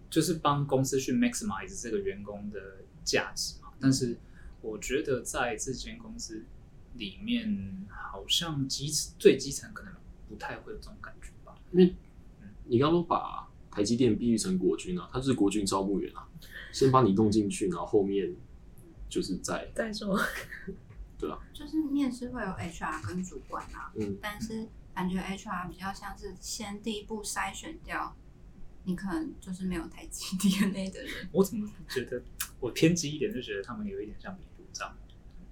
[0.10, 3.70] 就是帮公司去 maximize 这个员工的价值嘛。
[3.80, 4.18] 但是
[4.62, 6.44] 我觉得在这间公司
[6.96, 9.94] 里面，好像基最基层可能
[10.30, 11.58] 不太会有这种感觉吧。
[11.72, 11.96] 因为
[12.66, 16.28] 你刚刚都把台积电比喻成国军啊，他就是国军招募员啊，
[16.72, 18.34] 先把你弄进去，然后后面
[19.10, 20.18] 就是在再说，
[21.18, 28.16] 对啊就是面试会有 HR 跟主管啊，嗯但是感觉 HR 比较像是先第一步筛选掉
[28.86, 31.12] 你可能就是没有台积 DNA 的人。
[31.32, 32.22] 我怎么觉得
[32.60, 34.96] 我偏激一点，就觉得他们有一点像皮图章，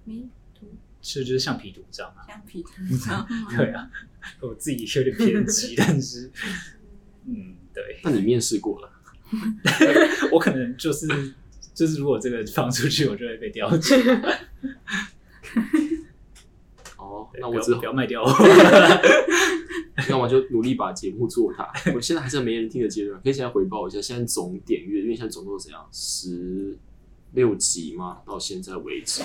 [0.04, 0.66] 迷途
[1.00, 2.24] 其实就是橡皮图章啊。
[2.26, 2.70] 橡皮图
[3.04, 3.90] 章 吗对啊，
[4.40, 6.30] 我自己有点偏激，但是，
[7.26, 8.92] 嗯，对，那你面试过了，
[10.30, 11.06] 我可能就是
[11.74, 13.94] 就是，如果这个放出去，我就会被调职。
[17.40, 18.22] 那我只好不要卖掉。
[20.08, 21.72] 那我就努力把节目做大。
[21.94, 26.76] 我现在还在没人听的阶段，可以现在回报一下，现在总点阅，因为现在总共怎样十
[27.32, 29.22] 六集嘛，到现在为止，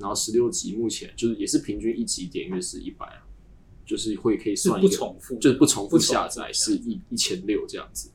[0.00, 3.22] 然后十六集目前就是也是平均一集点阅是一百啊，
[3.84, 8.10] 就是会可以算一个重复，就是不重复不重复下载是一一千六这样子，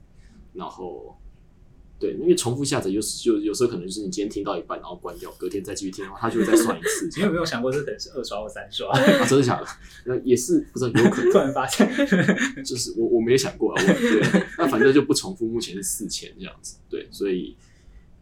[0.54, 1.18] 然后
[2.02, 7.08] 对，因为重复下载有时就有时候可能就是你今天听到一半，然后关掉，隔天再继续听的话，它就会再算一次。
[7.16, 8.90] 你有没有想过这可能是二刷或三刷？
[8.90, 9.68] 啊，真的假的？
[10.06, 11.30] 那也是不知道有可能？
[11.32, 11.88] 突然发现，
[12.66, 17.56] 就是我我没有想过啊，我对，那反正就不重复，目前是四千这样子，对，所以，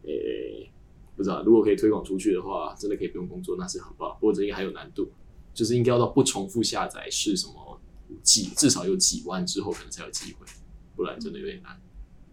[0.02, 0.70] 诶、
[1.16, 4.14] 不知道如果可以推广出去的话，真的可以不用工作，那是很棒。
[4.20, 5.10] 不过这应该还有难度，
[5.54, 7.80] 就是应该要到不重复下载是什么
[8.22, 10.46] 几至少有几万之后，可能才有机会，
[10.94, 11.80] 不然真的有点难。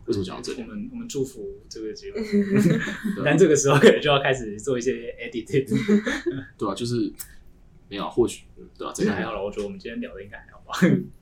[0.08, 0.68] 为什么讲到这里我？
[0.68, 2.16] 们我们祝福这个节目，
[3.24, 5.68] 但啊这个时候可能就要开始做一些 edit。
[6.58, 7.12] 对啊，就是
[7.90, 9.34] 没有啊，或许嗯对啊，这个还好。
[9.34, 10.74] 了，我觉得我们今天聊的应该还好吧。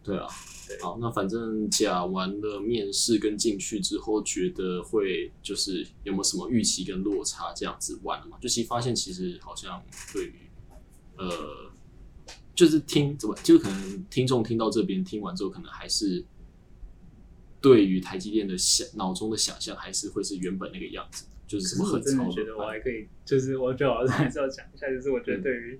[0.03, 0.27] 对啊
[0.67, 8.37] 对，好，那反正讲完了面试跟进去之后，觉得会就是有没有什么预期跟落差这样子玩了嘛？
[8.39, 10.33] 就其实发现其实好像对于
[11.17, 11.71] 呃，
[12.53, 16.23] 就是听怎么，就可能听众听到这边听完之后，可能还是
[17.65, 25.79] 对于台积电的想脑中的想象还是会是原本那个样子，就是什么很超真的觉得我还可以，就是我觉得我还是要讲一下，就是我觉得对于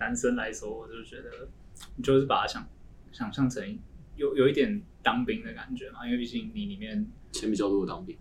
[0.00, 1.48] 男生来说，我就觉得
[1.94, 2.68] 你就是把它想
[3.12, 3.78] 想象成
[4.16, 8.18] 有有一点当兵的感觉嘛，因为毕竟你里面钱比较多的当兵，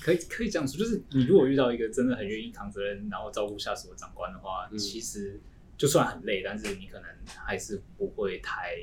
[0.00, 4.78] 可以可以这样说，就是你如果遇到一个真的很愿意扛责任，然后照顾下属的长官的话，嗯。
[4.78, 5.40] 其实
[5.76, 8.76] 就算很累，但是你可能还是不会太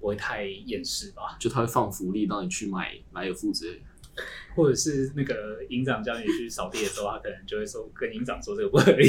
[0.00, 3.84] 不会太厌世吧，就他会放福利让你去买莱尔富之类的。
[4.56, 9.06] 或者是那个营长叫你去扫地的时候，他可能就会说跟营长说这个不合理，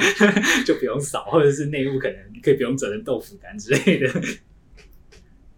[0.66, 4.08] 就不用扫，或者是内务可能可以不用责任豆腐干之类的。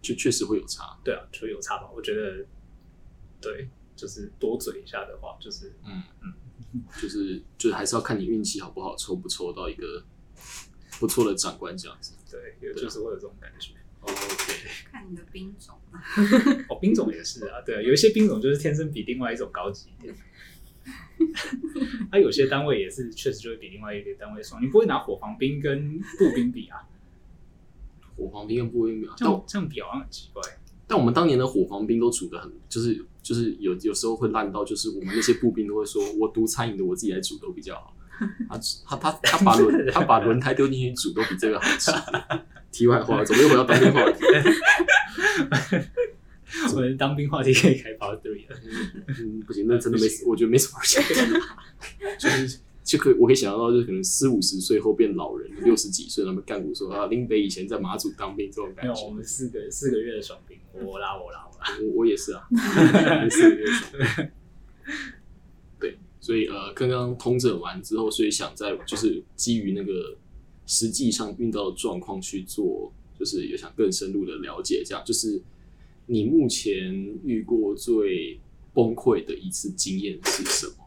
[0.00, 1.90] 就确实会有差，对啊，就有差吧？
[1.92, 2.46] 我觉得，
[3.40, 10.05] 对，就是多嘴一下的话，就是嗯嗯，就是就是还是要看你运气好不好，抽不抽到一个
[11.00, 12.12] 不错的长官这样子。
[12.31, 13.72] 对，有就是会有这种感觉。
[14.07, 14.53] OK，
[14.90, 16.01] 看你的兵种啊，
[16.69, 20.14] 哦，兵种也是啊，对啊，有一些兵种就是天生比另外一种高级一点。
[22.11, 26.87] 他、有些单位也是确实就会比另外一个单位爽，你不会拿火防兵跟步兵比啊，
[28.16, 30.42] 火防兵跟步兵比，这但样这样比好像很奇怪。
[30.87, 37.97] 但我们当年的火防兵都煮的很，就是就是有有时候会烂到，就是我们那些步兵都会说，我读餐饮的我自己来煮都比较好。
[38.49, 41.90] 他他他他把轮他把轮胎丢进去煮都比这个好吃。
[42.77, 44.25] 题外话，怎么又回到当兵话题？
[46.75, 48.57] 我们当兵话题可以开 part three 了。
[49.09, 51.03] 嗯，不行，那真的没，我觉得没什么钱。
[52.19, 59.07] 就是就可以，我可以想象到，就是可能四五十岁后变老人， 六十几岁他们干部说啊，林北以前在马祖当兵这种没有，感觉。
[59.07, 61.65] 我们四个四个月的爽兵，我啦我啦我啦。
[61.83, 62.47] 我我也是啊，
[63.31, 64.29] 四个月爽
[65.81, 70.17] 对，所以呃，刚刚通诊完之后，所以想在就是基于那个
[70.66, 75.40] 实际上遇到的状况去做，就是也想更深入的了解，这样就是
[76.07, 76.92] 你目前
[77.24, 78.38] 遇过最
[78.74, 80.85] 崩溃的一次经验是什么？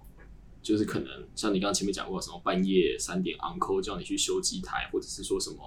[0.61, 5.57] 就是可能像你刚刚前面讲过，什么半夜三点 uncle 叫你去修机台，或者是说什么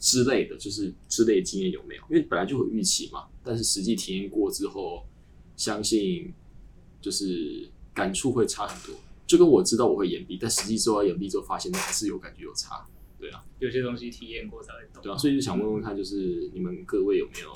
[0.00, 2.02] 之类的，就是之类经验有没有？
[2.10, 5.04] 因为本来就有预期嘛，但是实际体验过之后，
[5.56, 6.32] 相信
[7.00, 8.98] 就是感触会差很多。
[9.26, 12.84] 就跟我知道我会延毕，但实际做完延毕之后，发现还是有感觉有差，
[13.22, 15.00] 对啊，有些东西体验过才会懂。
[15.00, 17.54] 对啊，所以就想问问看，就是你们各位有没有，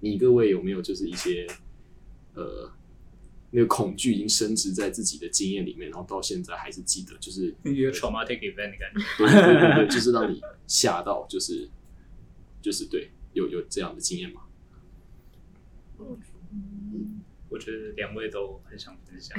[0.00, 1.46] 你各位有没有就是一些
[2.34, 2.68] 呃
[3.52, 9.04] 那个恐惧已经升值在自己的经验里面，然后到现在还是记得，就是一个 traumatic event 的感觉。
[9.16, 11.70] 对对对对，就是让你吓到，就是
[12.60, 14.40] 就是对，有有这样的经验吗？
[17.48, 19.38] 我觉得两位都很想分享。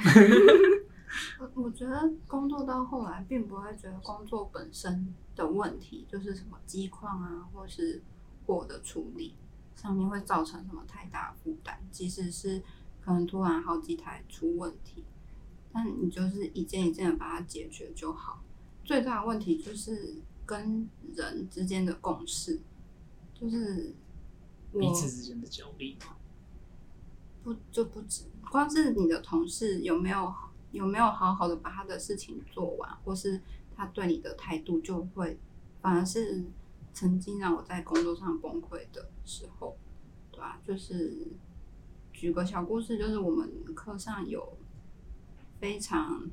[1.40, 8.02] 我我觉得工作到后来，并不会觉得工作本身的问题，就是什么机况啊，或是
[8.46, 9.36] 货的处理
[9.76, 11.80] 上面会造成什么太大负担。
[11.92, 12.62] 即使是
[13.02, 15.04] 可能突然好几台出问题，
[15.72, 18.42] 但你就是一件一件的把它解决就好。
[18.84, 22.60] 最大的问题就是跟人之间的共识，
[23.34, 23.94] 就是
[24.72, 26.16] 彼此之间的角力嘛。
[27.44, 30.34] 不就不止，光是你的同事有没有
[30.76, 33.42] 有没有好好的把他的事情做完，或是
[33.76, 35.40] 他对你的态度，就会
[35.82, 36.44] 反而是
[36.94, 39.78] 曾经让我在工作上崩溃的时候，
[40.32, 41.28] 对吧、就是
[42.12, 44.58] 举个小故事，就是我们课上有
[45.60, 46.30] 非常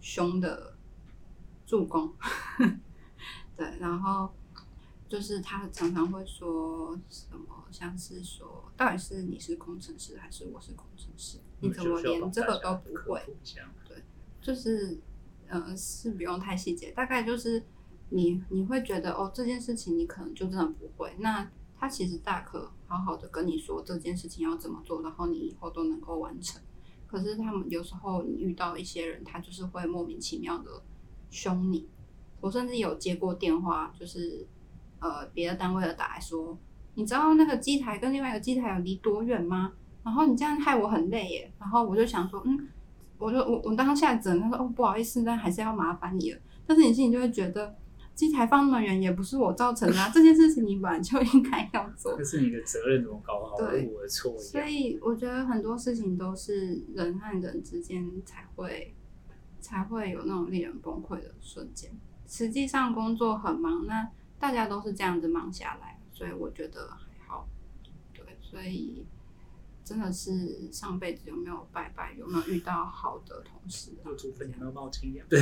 [0.00, 0.76] 凶的
[1.66, 2.14] 助攻，
[3.56, 4.32] 对，然后
[5.08, 11.38] 就是他常常会说什么，像是说，到底是你是工程师还是我是工程师？
[11.60, 13.22] 你怎么连这个都不会？
[13.88, 14.02] 对
[14.40, 14.98] 就是，
[15.48, 17.62] 呃，是不用太细节，大概就是
[18.10, 26.60] 你你会觉得哦，这件事情你可能就真的不会，那他其实大可好好的跟你说这件事情要怎么做，然后你以后都能够完成。
[27.06, 30.82] 可可是他们有时候你遇到一些人，他就是会莫名其妙的
[31.30, 31.88] 凶你。
[32.42, 34.46] 我甚至有接过电话，就是
[35.06, 36.56] 呃别的单位的打来说，
[36.94, 39.72] 你知道那个机台跟另外一个机台有离多远吗？
[40.04, 41.52] 然后你这样害我很累耶。
[41.58, 42.68] 然后我就想说，嗯，
[43.18, 46.38] 我就我我当下整，他说哦不好意思，但还是要麻烦你了。
[46.66, 47.76] 但是你心里就会觉得，
[48.14, 52.24] 机台放那么远也不是我造成的、啊，这件事情你本来就应该要做这。
[52.24, 54.60] 是你的责任怎么搞好，对是我的错一所。
[54.62, 58.94] 以我觉得很多事情都是人和人之间才会
[59.60, 61.90] 才会有那种令人崩溃的瞬间。
[62.28, 64.08] 实际上工作很忙，那
[64.38, 67.48] 大家都是这样子忙下来，所以我觉得还好。
[68.14, 69.06] 对，所以
[69.84, 74.06] 真的是上辈子有没有拜拜，有没有遇到好的同事啊？
[74.06, 75.26] 有猪粪有没有冒清凉？
[75.28, 75.40] 对，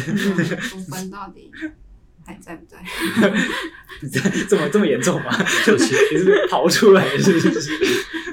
[0.69, 1.51] 祖坟到底
[2.25, 2.79] 还在不在？
[4.49, 5.31] 这么这么严重吗？
[5.39, 7.19] 你是不是逃出来了？
[7.19, 7.73] 是不是？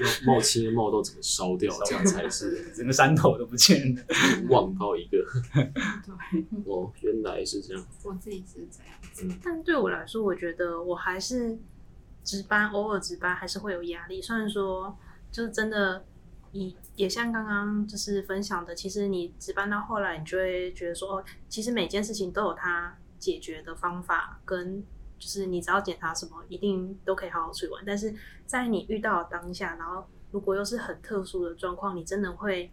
[0.02, 4.02] 要 冒青冒都整个烧掉，这样才是整个山头都不见了。
[4.50, 5.24] 旺到一个
[5.54, 7.86] 对，哦，原来是这样。
[8.04, 8.80] 我自己是这
[9.28, 9.38] 样。
[9.44, 11.58] 但对我来说，我觉得我还是
[12.24, 14.22] 值班，偶尔值班还是会有压力。
[14.22, 14.98] 虽然说，
[15.32, 16.04] 就是真的，
[16.52, 24.84] 以也像刚刚就是分享的，其实你值班到后来，你就会觉得说，哦，其实每件事情都有它解决的方法，跟
[25.17, 27.82] 就是你只要检查什么，一定都可以好好处理完。
[27.86, 28.13] 但是
[28.45, 32.69] 在你遇到当下，然后如果又是很特殊的状况，你真的会。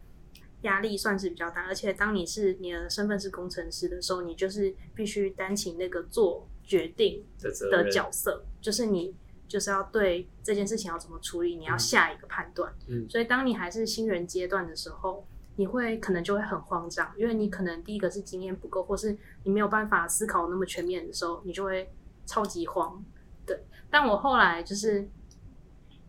[0.62, 7.24] 压力算是比较大，而且当你是你的身份是工程师的时候，你就是必须担起那个做决定
[7.70, 9.14] 的角色，就是你
[9.46, 12.74] 就是要对这件事情要怎么处理，你要下一个判断。
[12.88, 15.24] 嗯所以当你还是新人阶段的时候，
[15.58, 21.92] 你会可能就会很慌张，因为你可能第一个是经验不够，或是你没有办法思考那么全面的时候，你就会
[22.24, 23.04] 超级慌。
[23.44, 23.58] 对，
[23.90, 25.08] 但我后来就是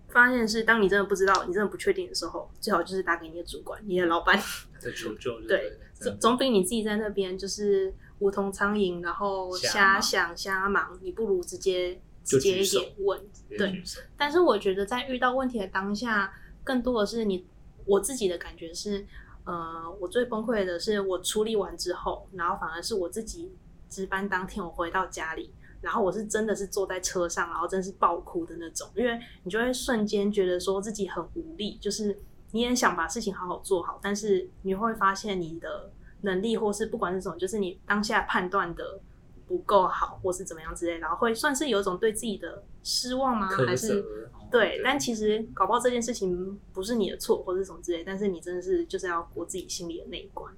[0.07, 4.39] 发现是，当你真的不知道，你真的不确定的时候，最好就是打给你的主管、你的老板，
[4.77, 13.19] 在求救， 对，总总比你自己在那边就是无头苍蝇，然后瞎想瞎忙，你不如直接就直接一点问。
[13.49, 13.83] 对对，
[14.15, 16.31] 但是我觉得在遇到问题的当下，
[16.63, 17.47] 更多的是你
[17.85, 19.03] 我自己的感觉是，
[19.49, 23.51] 呃，我最崩溃的是我处理完之后，然后反而是我自己
[23.89, 32.15] 值班当天我回到家里，然后我是真的是坐在车上，然后真是爆哭的那种，因为你就会瞬间觉得说自己很无力，就是
[32.51, 35.91] 你也想把事情好好做好，但是你会发现你的
[36.21, 39.01] 能力或是不管是什么，就是你当下判断的
[39.47, 43.49] 不够好，或是怎么样之类，然后会算是有一种对自己的失望吗？
[43.65, 44.05] 还是
[44.51, 50.53] 对，但其实搞不好这件事情不是你的错，或者什么之类，但是你真的是就是要过自己心里的那一关。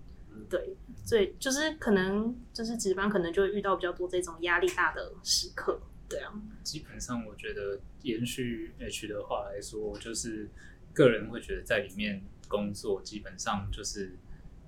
[0.49, 0.75] 对，
[1.05, 5.79] 所以就是可能就是值班，可能就会遇到比较多这种压力大的时刻。
[6.09, 6.33] 对啊，
[6.63, 10.49] 基本上我觉得延续 H 的话来说，就是
[10.93, 14.17] 个人会觉得在里面工作，基本上就是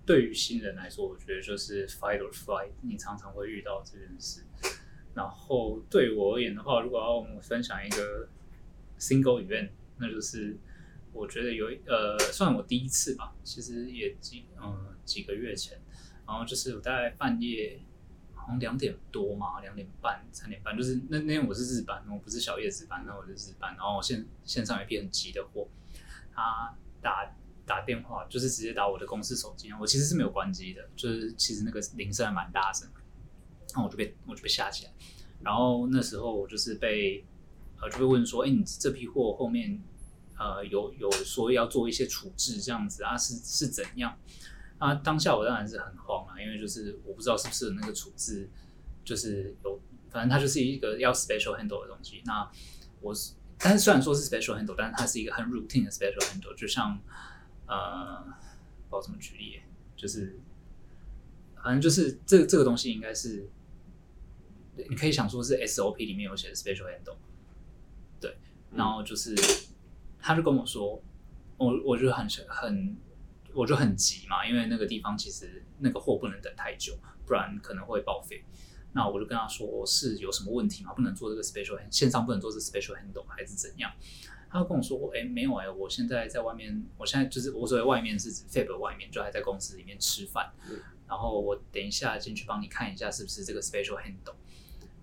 [0.05, 4.43] 对于新人来说，我觉得就是 fight or flight，你常常会遇到这件事。
[5.13, 8.29] 然后对我而言的话，如果要我分享一个
[8.99, 10.57] single event，那就是
[11.11, 15.79] 我觉得有呃，算我第一次吧，其实也几嗯、几个月前，
[16.25, 17.79] 然后就是我大概半夜
[18.33, 25.67] 好像两点多嘛，两点半、三点半，就是那那天我是日班，我不是小夜值班，那我是日班，然后线线上有一批很急的货，
[26.33, 27.35] 他打
[27.65, 32.89] 打电话就是直接打我的公司手机，我其实是没有关机的，就是其实那个铃声还蛮大声，
[33.73, 34.91] 然后我就被我就被吓起来，
[35.41, 37.23] 然后那时候我就是被
[37.89, 39.81] 就会问说，哎、你这批货后面
[40.37, 44.17] 呃有有说要做一些处置这样子啊，是是怎样？
[44.77, 48.49] 啊，当下我当然是很慌啊，因为就是我不知道是不是那个处置
[49.05, 49.79] 就是有，
[50.09, 52.21] 反正它就是一个要 special handle 的东西。
[52.25, 52.49] 那
[52.99, 56.99] 我是，但是虽然说是 special handle，但是它是一个很 routine 的 special handle，就像
[57.65, 59.61] 呃，不知道怎么举例，
[59.95, 60.37] 就是
[61.63, 63.49] 反正就是这这个东西应该是，
[64.89, 67.15] 你可以想说是 SOP 里面有写的 special handle，
[68.75, 69.35] 然后就是
[70.19, 71.01] 他就跟我说，
[71.57, 72.97] 我我就很很。
[73.55, 78.43] 我就很急嘛，因为那个地方其实那个货不能等太久，不然可能会报废。
[78.93, 80.91] 那我就跟他说是有什么问题吗？
[80.93, 83.91] 不能做这个 special hand，线上不能做这 special handle 还是怎样？
[84.49, 90.51] 他就跟我说，哎、没有哎、我现在在外面，我现在就是我所谓外面是指 Fab 外面，就还在公司里面吃饭。
[91.07, 94.33] 然后我等一下进去帮你看一下是不是这个 special handle。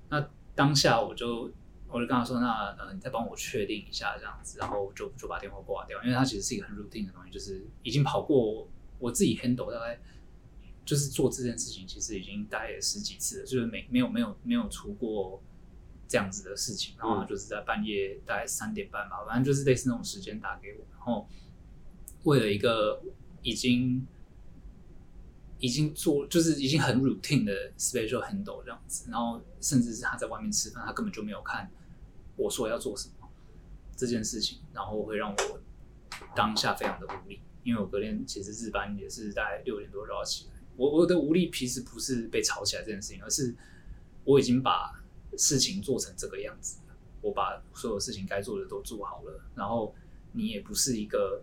[0.08, 1.52] 那当下我就
[1.92, 8.68] 我就跟他说，那呃，你再帮我确定一下这样子，然后就就把电话挂掉，因为它其实是一个很 routine 的东西，就是已经跑过
[8.98, 10.00] 我自己 handle 大概
[10.84, 15.42] 就是做这件事情，其实已经大概有十几次了，就是没没有没有没有出过
[16.08, 21.28] 这样子的事情，然后他就是在半夜大概三点半吧，反正就是类似那种时间打给我，然后
[22.24, 23.02] 为了一个
[23.42, 24.06] 已经
[25.58, 31.70] 已经做就是已经很 routine 的 special handle 这样子，然后甚至是他在外面吃饭，他根本就没有看
[32.36, 33.28] 我说要做什么
[33.96, 35.60] 这件事情，然后会让我
[36.34, 43.54] 当下非常的无力，因为我隔天其实日班也是大概六点多就要起来，我我的无力其实不是被吵起来这件事情，而是
[44.24, 45.02] 我已经把
[45.36, 49.94] 事情做成这个样子了，我把所有事情该做的都做好了，然后
[50.32, 51.42] 你也不是一个，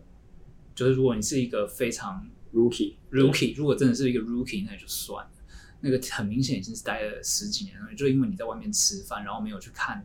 [0.73, 5.31] 就是如果你是一个非常 rookie rookie，如果真的是一个 rookie，那就算了。
[5.79, 10.03] 那个很明显已经是待了十几年了，就因为你在外面吃饭，然后没有去看，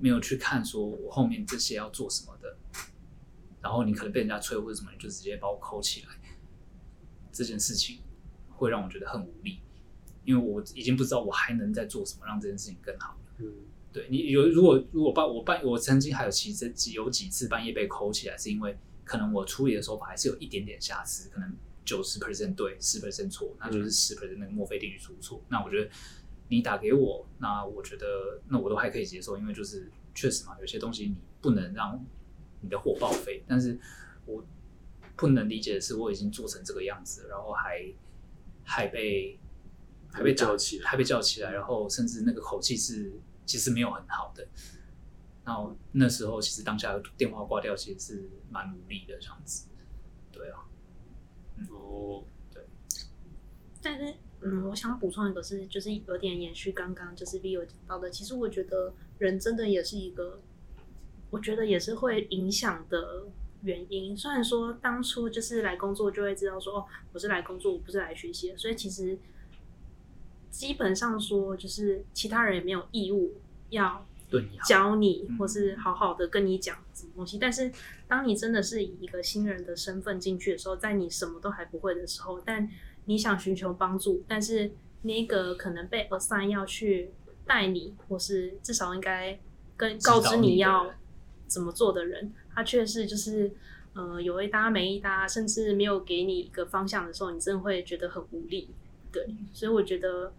[0.00, 2.56] 没有去看说我后面这些要做什么的，
[3.60, 6.08] 然后你可能被人家催或者什么，你就直接把我扣起来，
[7.32, 8.00] 这件事情
[8.50, 9.60] 会让我觉得很无力，
[10.24, 13.18] 因为我已经不知道我还能再做什么让这件事情更好了。
[13.38, 13.52] 嗯，
[13.92, 21.52] 对你有如果如果半我半我曾经还有其实有几次半夜被扣起来，是因为可能我处理的手法还是有一点点瑕疵，可能
[21.84, 25.42] 九十 percent 对，十 percent 错，那就是十 percent 那个墨菲定律出错。
[25.48, 25.90] 那我觉得
[26.48, 32.04] 你打给我，那我觉得那我都还可以接受，因为就是确实嘛，有些东西你不能让
[32.60, 33.78] 你的货报废，但是
[34.26, 34.44] 我
[35.16, 37.84] 不能理解的是，我已经做成这个样子，然后还
[38.64, 39.38] 还被
[40.12, 40.88] 还被叫起来。
[40.88, 43.12] 还被叫起来，然后甚至那个口气是
[43.44, 44.46] 其实没有很好的。
[45.44, 49.66] 然后那时候其实当下电话挂掉，其实是蛮无力的这样子。
[50.30, 50.64] 对啊，
[51.70, 52.24] 哦，
[53.80, 60.40] 但是，嗯，我想补充一个是，就是有点延续刚刚就是 V 有讲到的，其实我觉得人真的也是一个，
[61.30, 63.24] 我觉得也是会影响的
[63.62, 64.16] 原因。
[64.16, 69.18] 虽然说当初就是来工作就会知道说，哦，我是来工作，我不是来学习的，所以其实
[70.50, 73.34] 基本上说，就是其他人也没有义务
[73.70, 77.38] 要对你，教你嗯，或是好好的跟你讲什么东西。
[77.38, 77.72] 但是，
[78.06, 82.70] 当你真的是以一个新人的身份进去的时候，在你什么都还不会的时候，但
[83.08, 84.70] 你想寻求帮助，但是
[85.02, 87.10] 那个可能被 assign 要去
[87.44, 89.36] 带你，或是至少应该
[89.76, 90.94] 跟告知你要
[91.48, 93.50] 怎么做的人，他却是就是。
[93.94, 98.70] 呃，有一搭没一搭，甚至没有给你一个方向的时候，你真的会觉得很无力。
[99.10, 100.32] 对，所以我觉得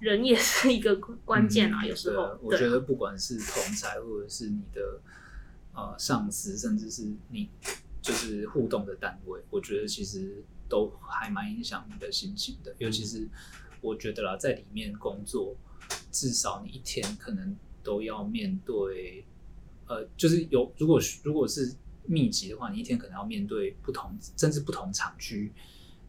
[0.00, 0.94] 人也是一个
[1.24, 2.38] 关键啊，嗯有时候啊。
[2.42, 5.00] 我对觉得不管是同才，或者是你的
[5.74, 7.48] 呃上司，甚至是你
[8.02, 12.74] 就是互动的单位，我觉得其实都还蛮影响你的心情的。
[12.78, 13.28] 尤其是
[13.80, 15.56] 我觉得啦，在里面工作，
[16.10, 19.24] 至少你一天可能都要面对，
[19.86, 25.52] 呃，就是有如果如果是密集的话，你一天可能要面对不同甚至不同厂区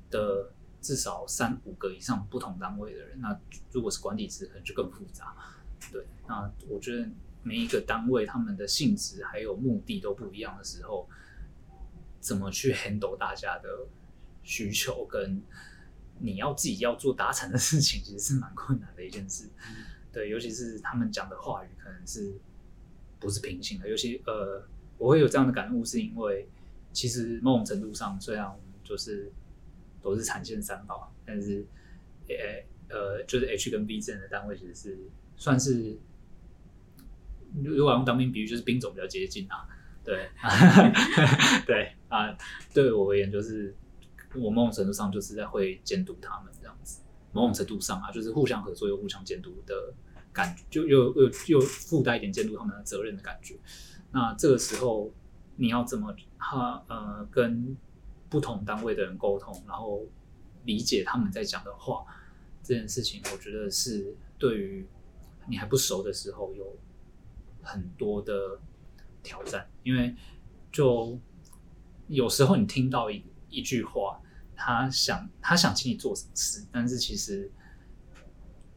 [0.10, 0.52] 的
[0.82, 3.20] 至少三五个以上不同单位的人。
[3.20, 3.38] 那
[3.72, 5.36] 如果是管理职，可能就更复杂。
[5.92, 7.08] 对，那我觉得
[7.44, 11.08] 每一个单位他们的性质还有目的都不一样的时候，
[12.20, 13.88] 怎么去 handle 大家的
[14.50, 15.40] 需求跟
[16.18, 19.48] 你要自己要做达成的事情，其实是蛮困难的一件事。
[20.12, 22.34] 对，尤其是他们讲的话语可能是
[23.20, 26.50] 不是平行的，尤其呃，我会有这样的感悟，是因为
[26.92, 29.32] 其实某种程度上，虽然我们就是
[30.02, 31.64] 都是产线三宝，但是
[32.28, 34.98] 呃呃，就是 H 跟 B 之间的单位其实是
[35.38, 35.96] 算是，
[37.64, 39.70] 如果用当兵比喻，就是兵种比较接近啊。
[40.04, 40.28] 对，
[41.68, 42.36] 对啊，
[42.74, 43.76] 对我而言，就是
[44.36, 47.02] 我某种程度上就是在会监督他们这样子，
[47.32, 49.94] 某种程度上啊，就是互相合作又互相监督的
[50.32, 53.58] 感觉，就又又又附带一点监督他们的责任的感觉。
[54.12, 55.12] 那这个时候
[55.56, 57.76] 你要怎么哈呃跟
[58.30, 60.06] 不同单位的人沟通，然后
[60.66, 62.06] 理解他们在讲的话，
[62.62, 64.88] 这件事情，我觉得是对于
[65.48, 66.78] 你还不熟的时候有
[67.64, 68.60] 很多的
[69.24, 70.16] 挑战，因为
[70.72, 71.20] 就
[72.08, 74.22] 有时候你听到一一句话，
[74.56, 77.52] 他想他想请你做什么事，但是其实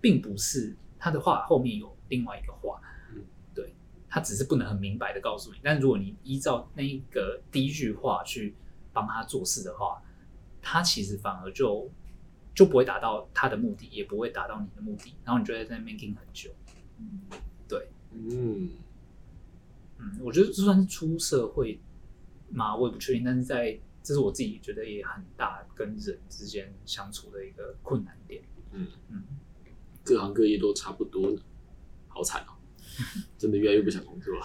[0.00, 2.80] 并不是他的话后面有另外一个话，
[3.14, 3.24] 嗯。
[3.54, 3.74] 对
[4.08, 8.54] 他只是不能很明白的告诉你，但如果你依照那一个第一句话去
[8.92, 10.02] 帮他做事的话，
[10.60, 11.90] 他其实反而就
[12.54, 16.50] 就不会达到他的目的，也不会达到你的目的，然后你就会在那边盯很久。
[17.66, 18.70] 对，嗯，
[19.98, 21.80] 嗯，我觉得就算是出社会
[22.50, 28.42] 嘛，我也不确定，但是在这是我自己觉得也很大跟人之间相处的一个困难点。
[28.72, 29.22] 嗯嗯，
[30.04, 31.40] 各行各业都差不多呢，
[32.08, 32.52] 好惨哦，
[33.38, 34.44] 真的越来越不想工作了，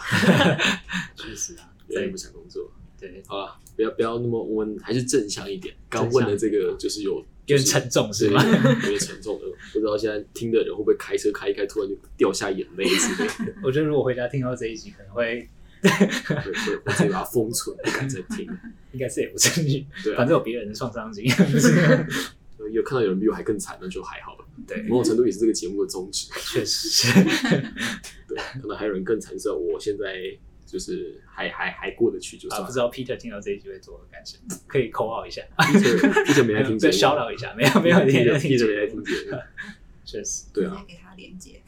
[1.15, 2.71] 确实啊，越来越不想工作。
[2.99, 5.75] 对，好了，不要不要那么，我们还是正向一点。
[5.87, 8.43] 刚问的这个就是有有点沉重是对，吗？
[8.83, 9.45] 有点沉重的。
[9.71, 15.47] 不知道现在听的人会不会开车开一开，突然就掉下眼泪之类的， 我觉得如果回家听到这一集，可能会
[15.81, 18.47] 对，会会直接把它封存，不敢再听。
[18.91, 21.35] 应该是也不至于，对啊反正有别人的创伤经验？
[22.71, 24.45] 有看到有人比我还更惨，那就还好了。
[24.67, 26.27] 对，某种程度也是这个节目的宗旨。
[26.41, 27.21] 确实是。
[28.27, 30.15] 对，可能还有人更惨，是我现在
[30.65, 34.41] 就是还还还过得去，就是啊，不知道 Peter 听到这一句会做何感想？
[34.67, 35.41] 可以扣号一下。
[35.57, 38.65] Peter 没来听节再目，骚扰一下，没有没有 Peter 没来听节
[39.31, 39.37] 目，
[40.07, 41.61] 确实，对啊，给他连接。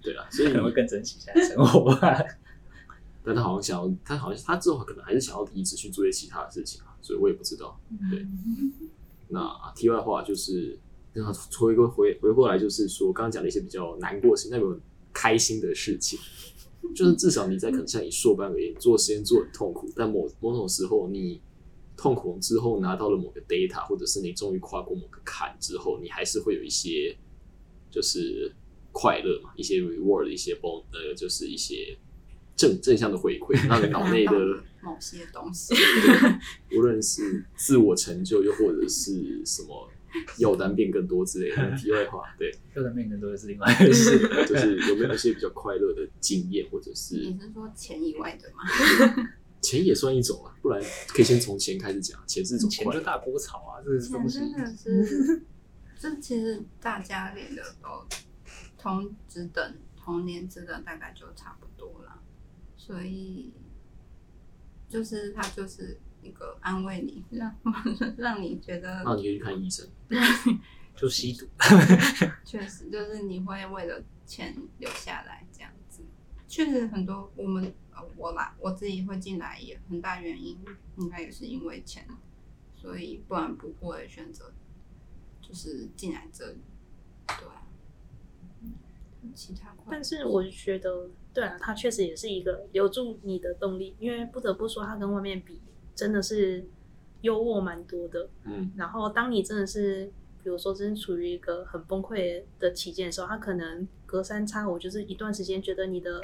[0.00, 0.48] 对啊， 所以。
[0.48, 2.16] 可能会更珍惜现在生活吧。
[3.24, 7.78] 但他好像想要，他好像他之后可能还是想要离职去做一些其他的事情啊，所以我也不知道。
[8.08, 8.24] 对，
[9.28, 10.78] 那题外话就是，
[11.12, 11.24] 那
[11.58, 14.80] 回过回回过来就是说，刚刚讲的一些比较难过的事情，那种
[15.12, 16.18] 开心的事情，
[16.94, 21.40] 就是至少你在可能像你硕班而言，做实验做很痛苦，但某某种时候你
[21.98, 27.14] 痛苦之后拿到了某个 data，或者是你终于跨过某个坎之后，你还是会有一些
[27.90, 28.54] 就是
[28.92, 31.98] 快乐嘛，一些 reward，一些 bon 呃，就是一些
[32.56, 34.32] 正正向的回馈， 让你脑内的
[34.80, 35.74] 某些东西，
[36.76, 39.90] 无论是自我成就，又或者是什么
[40.38, 41.76] 药单变更多之类的。
[41.76, 44.18] 题外话， 对，药单变更多的是另外一回事。
[44.46, 48.62] 就是有没有一些比较快乐的经验，或者是你是说钱以外的吗？
[49.60, 50.54] 钱也算一种啊？
[50.62, 52.68] 不然可以先从钱开始讲，钱是一种。
[52.68, 54.38] 钱就大波草啊，这是东西。
[54.38, 55.42] 真的是，
[55.98, 58.06] 这其实大家练的都
[58.78, 62.22] 同职等、同年资的大概就差不多了，
[62.76, 63.52] 所以
[64.88, 67.54] 就是他就是一个安慰你，让
[68.16, 69.86] 让你觉得那你可以去看医生。
[70.96, 71.46] 就吸毒，
[72.44, 76.02] 确实就是你会为了钱留下来这样子。
[76.48, 80.58] 确实很多我们呃我来我自己会进来也很大原因
[80.98, 82.06] 应该也是因为钱，
[82.76, 84.52] 所以不然不会选择
[85.40, 86.58] 就是进来这里。
[87.26, 87.66] 对啊，
[89.34, 95.60] 其他但是我觉得，对啊，它确实也是一个留住你的动力，因为不得不说，它跟外面比
[95.94, 96.66] 真的是
[97.22, 98.30] 优渥蛮多的。
[98.44, 100.06] 嗯，然后，当你真的是，
[100.42, 106.22] 比如说，真的处于一个很崩溃的期间的时候，它可能隔三差五，就是一段时间，觉得你的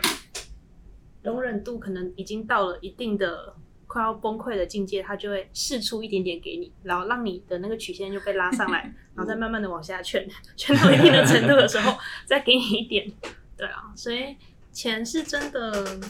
[1.24, 3.54] 容忍度可能已经到了一定的
[3.86, 8.80] 快要崩溃的境界，他就会试出一点点给你，然后让你的那个曲线就被拉上来，
[9.14, 13.10] 然后再慢慢的往下劝， 劝到一定的程度的时候，再给你一点。
[13.56, 14.36] 对啊，所以
[14.72, 16.00] 钱是真的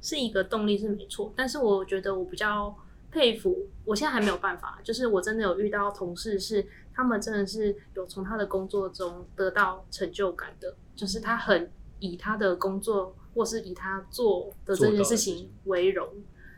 [0.00, 2.76] 是一个动力是没错，但是我觉得我比较
[3.10, 16.08] 佩服，我现在还没有办法，就是我真的有遇到同事是他们真的是有从他的工作中得到成就感的，就是他很以他的工作或是以他做的这件事情为荣。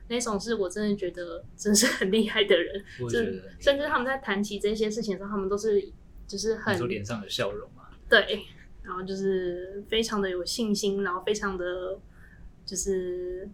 [0.07, 3.19] 那种是我真的觉得 真是很厉害的人，就
[3.59, 5.83] 甚至他们在谈起这些事情的时候，他们都是
[6.27, 8.45] 就是很脸上的笑容啊，对，
[8.83, 11.99] 然后就是非常的有信心，然后非常的
[12.67, 13.49] 就是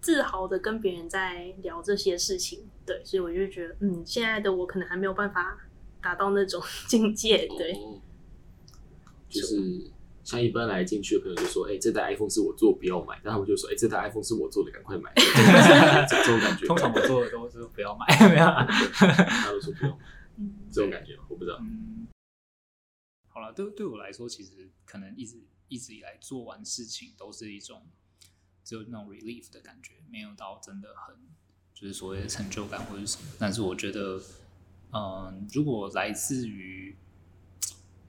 [0.00, 2.64] 自豪的跟别人在聊这些事情。
[2.86, 5.58] 对，所以我就觉得，嗯，现在的我可能还没有办法
[6.00, 7.48] 达到那种 境界。
[7.58, 8.00] 对，哦
[9.28, 9.90] 就是
[10.26, 15.12] 像一般来进去的朋友就说：“哎、这台 iPhone 是我做，不要买。”但他们就说：“哎、这台 iPhone 是我做的，赶快买。
[16.10, 18.66] ”这种感觉，通常我做的都是不要买， 没有啊。
[18.66, 19.98] 他都说不要买，
[20.38, 21.58] 嗯这种感觉我不知道。
[21.60, 22.08] 嗯，
[23.28, 27.86] 好了，对对我来说，其实可能一直一直以来做完事情都是一种
[28.64, 31.14] 只有那种 relief 的感觉，没有到真的很
[31.72, 33.28] 就是所谓的成就感或者什么。
[33.38, 34.20] 但是我觉得，
[34.92, 36.96] 嗯，如果来自于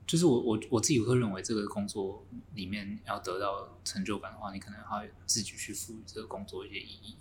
[0.08, 7.18] 就是我我我自己会认为这个工作里面要得到成就感的话，你可能还要自己去赋予这个工作一些意义。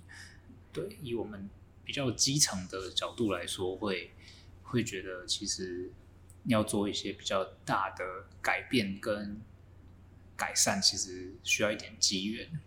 [0.73, 1.51] 对，以我们
[1.85, 4.13] 比较基层的角度来说，会
[4.63, 5.91] 会觉得其实
[6.45, 8.05] 要做一些比较大的
[8.41, 9.41] 改变跟
[10.37, 12.61] 改善，其实需要一点机缘、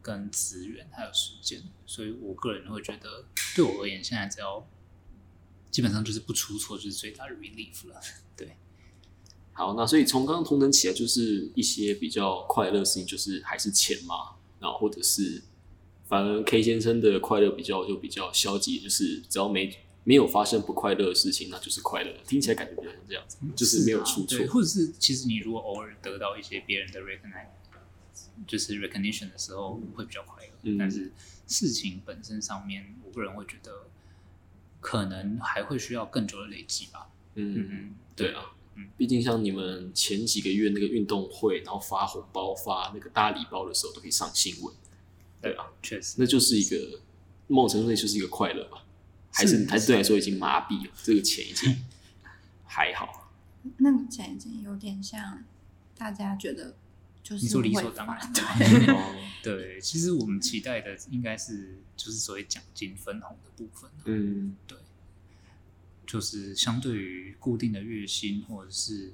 [0.00, 1.62] 跟资源还有时间。
[1.84, 4.66] 所以我个人会觉得，对我而言，现在只要
[5.70, 8.00] 基本上就是不出错，就是最大的 relief 了。
[9.58, 15.42] 对，好，那所以从刚刚同等起来，就是一些比较快乐的事情，就是还是钱嘛，然后或者是
[16.06, 22.12] 反而 K 先生的快乐比较就比较消极，就是只要没没有发生不快乐的事情，那就是快乐。
[22.26, 24.46] 听起来感觉比较像这样子，就是没有出错对，。
[24.46, 27.48] 或者是其实你如果偶尔得到一些别人的 recognize，
[28.46, 30.50] 就是 recognition 的时候，会比较快乐。
[30.62, 31.12] 嗯但是
[31.46, 33.88] 事情本身上面，我个人会觉得
[34.80, 37.10] 可能还会需要更久的累积吧。
[37.34, 44.72] 嗯，嗯，对啊嗯，毕竟像你们前几个月那个运动会，然后发红包、发那个大礼包的时候，都可以上新闻，
[45.42, 47.00] 对啊，确实，那就是一个
[47.48, 48.84] 某种程度内就是一个快乐吧。
[49.30, 51.84] 还是是还是对你来说已经麻痹了，这个钱已经
[52.66, 53.30] 还好。
[53.76, 55.44] 那个钱已经有点像
[55.96, 56.74] 大家觉得
[57.22, 58.18] 就是你说理所当然。
[58.32, 59.14] 发的哦。
[59.42, 63.90] 对，其实我们期待的应该是就是所谓奖金分红的部分。
[64.06, 64.76] 嗯，对，
[66.08, 69.12] 就是相对于固定的月薪，或者是，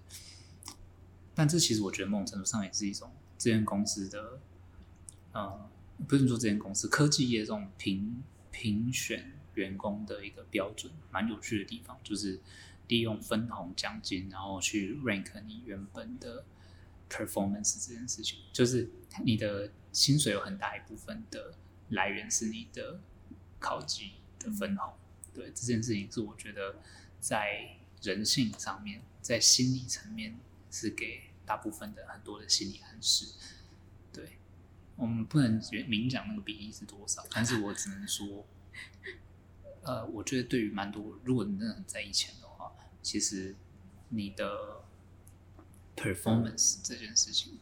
[1.34, 4.38] 但这其实我觉得某种程度上也是一种这间公司的，
[5.32, 5.68] 呃，
[6.06, 8.22] 不是说这间公司科技业这种评
[8.52, 12.40] 评选员工的一个标准，蛮有趣的地方，就是
[12.86, 16.44] 利用分红奖金，然后去 rank 你原本的
[17.10, 18.88] performance 这件事情，就是
[19.24, 21.54] 你的薪水有很大一部分的
[21.88, 23.00] 来源是你的
[23.58, 24.92] 考绩的分红。
[25.34, 26.76] 对这件事情，是我觉得
[27.20, 30.38] 在人性上面，在心理层面
[30.70, 33.34] 是给大部分的很多的心理暗示。
[34.12, 34.38] 对
[34.96, 38.46] 我们不能明讲那个比例是多少，但是我只能说，
[39.82, 42.72] 呃，我觉得对于蛮多，如果你真的很在意钱的话，
[43.02, 43.56] 其实
[44.10, 44.84] 你的
[45.96, 47.58] performance 这件事情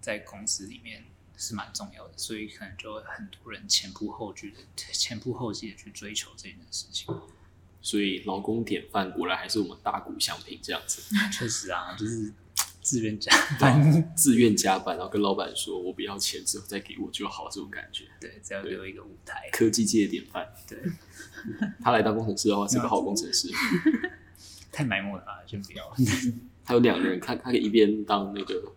[0.00, 1.04] 在公司里面
[1.36, 4.56] 是蛮重要的，所以可能就会很多人前仆后继的
[4.92, 7.14] 前仆后继的去追求这件事情。
[7.82, 12.32] 所以劳工典范果然还是我们大股相平这样子， 确实啊，就是
[12.80, 13.30] 自愿加
[13.60, 18.04] 班，自愿加班，然后跟老板说我不要钱，之后再给我就好，这种感觉。
[18.18, 20.48] 对，只要留一个舞台，科技界的典范。
[20.66, 20.78] 对，
[21.82, 23.50] 他来当工程师的话是个好工程师。
[24.72, 25.94] 太埋没了，先不要。
[26.64, 28.72] 他有两个人，他他可以一边当那个，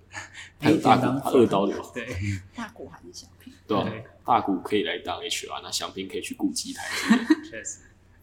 [0.60, 2.08] 他有大股二刀流，对，
[2.56, 3.54] 大鼓还是小平？
[3.66, 3.92] 对吧？
[4.26, 6.86] 大鼓可以来当 HR，那小平可以去顾机台。
[7.50, 7.80] 确实，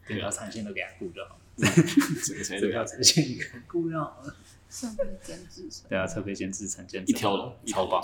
[0.06, 1.38] 对，要产线都给他顾就好。
[1.56, 4.36] 整个产线要产线一个顾就好了。
[4.68, 8.02] 设备监制，对啊，设备监制成，监一条龙，超棒。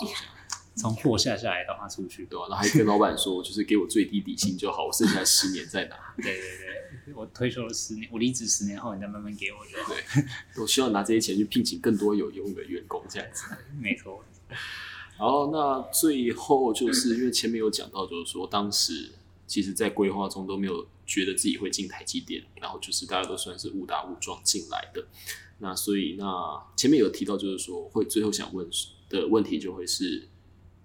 [0.77, 2.47] 从货下下来，到他出去，对吧？
[2.49, 5.97] 然后还跟老板说， 就是给我最低底薪就好，我剩下十年再拿。
[6.17, 6.41] 对对
[7.05, 9.93] 对，我退休了十年，我离职十年后，你再慢慢给我就好。
[9.93, 10.25] 对，
[10.63, 13.45] 我需要拿这些钱去聘请更多有用的员工，这样子。
[13.79, 14.25] 没错。
[15.19, 19.11] 然后那最后就是因为前面有讲到，就是说当时
[19.47, 25.05] 其实在规划中都没有觉得自己会进台积电，然后就是大家都算是误打误撞进来的。
[25.59, 28.67] 那所以那前面有提到，就是说会最后想问
[29.11, 30.27] 的问题就会是。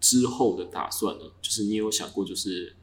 [0.06, 1.26] 之后的打算呢？
[1.42, 2.76] 就是你有想过，就是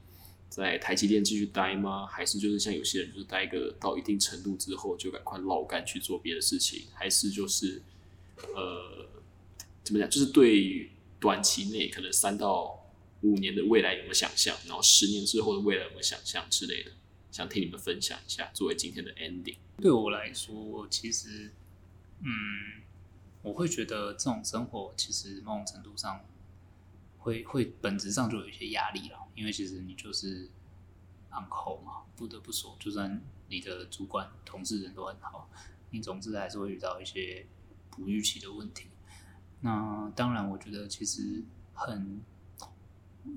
[0.49, 2.05] 在台积电继续待吗？
[2.05, 6.87] 还是就是像有些人，就是待个到一定程度之后，就赶快捞干去做别的事情？
[6.93, 7.81] 还是就是
[8.57, 9.07] 呃，
[9.85, 10.11] 怎么讲？
[10.11, 12.85] 就是对短期内可能三到
[13.20, 14.57] 五年的未来有没有想象？
[14.66, 16.91] 然后十年之后的未来有没有想象之类的？
[17.31, 19.59] 想听你们分享一下，作为今天的 ending。
[19.81, 21.53] 对我来说，其实
[22.18, 22.83] 嗯，
[23.43, 26.20] 我会觉得这种生活其实某种程度上。
[27.23, 30.51] 会会本质上就有一些压力了，因为其实你就是
[31.31, 35.49] uncle 嘛，不得不说，就算你的主管、同事人都很好，
[35.91, 37.47] 你总之还是会遇到一些
[37.91, 38.89] 不预期的问题。
[39.61, 42.20] 那当然，我觉得其实很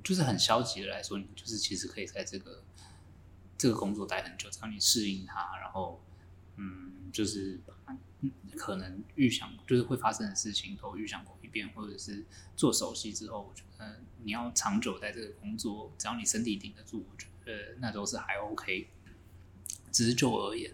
[0.04, 2.64] 就是很消极的来说，你就是其实可以在这个
[3.56, 6.04] 这个工作待很久，只要你适应它，然后
[6.56, 7.60] 嗯，就是
[8.56, 13.66] 可能预想就是会发生的事情都预想过一遍，或者是做熟悉之后，我觉得。
[14.24, 18.90] 你要长久在这个工作，只要你身体顶得住，我觉得那都是还 OK。
[19.92, 20.74] 只是就我而言，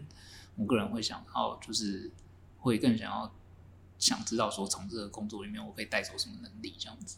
[0.55, 2.09] 我个人会想到，就是
[2.59, 3.35] 会更想要
[3.99, 7.17] 想知道说，从这个工作里面我可以带走什么能力，这样子。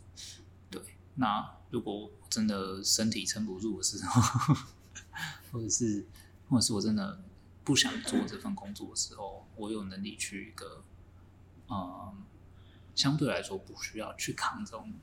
[0.72, 0.82] 对，
[1.14, 4.56] 那如果真的身体撑不住的时候，
[5.54, 6.04] 或者是
[6.50, 7.22] 或者是我真的
[7.64, 10.84] 不想做这份工作的时候，我有能力去一个，
[11.70, 12.24] 嗯，
[12.96, 14.94] 相对来说不需要去扛这种。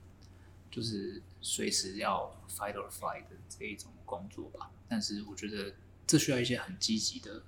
[0.71, 5.75] 就是随时要 fight or flight 的这一种工作吧，但是我觉得
[6.07, 7.43] 这需要一些很积极的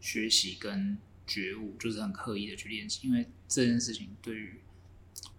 [0.00, 4.60] 学习跟觉悟，就是很刻意的去练习，因为这件事情对于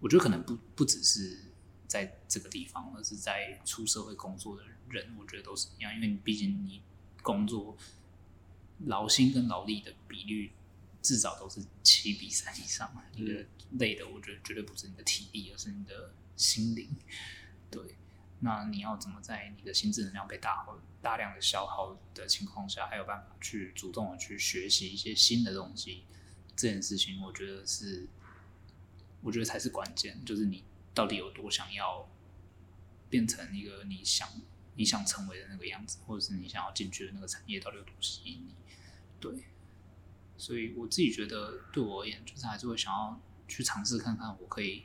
[0.00, 1.38] 我觉得可能不不只是
[1.86, 6.80] 在这个地方，而是在出社会工作的人，我觉得都是一样，因为你毕竟你
[7.22, 7.76] 工作
[8.86, 10.52] 劳心跟劳力的比率
[11.06, 13.46] 至少都是七比三以上，你的
[13.78, 16.12] 累的，我觉得绝对不是你的体力，而是你的。
[16.38, 16.94] 心灵，
[17.70, 17.96] 对，
[18.40, 26.04] 那你要怎么在你的心智能量被大耗、大量的消耗的情况下，还有办法去主动的去学习一些新的东西？
[26.54, 28.06] 这件事情，我觉得是，
[29.22, 32.06] 我觉得才是关键，就是你到底有多想要
[33.08, 34.28] 变成一个你想
[34.74, 38.54] 你想成为的那个样子，或者是你想要进去的那个产业到底有多吸引你？
[39.18, 39.32] 对，
[40.38, 44.84] 所以我自己觉得，对我而言，就是还是会想要去尝试看看，我可以。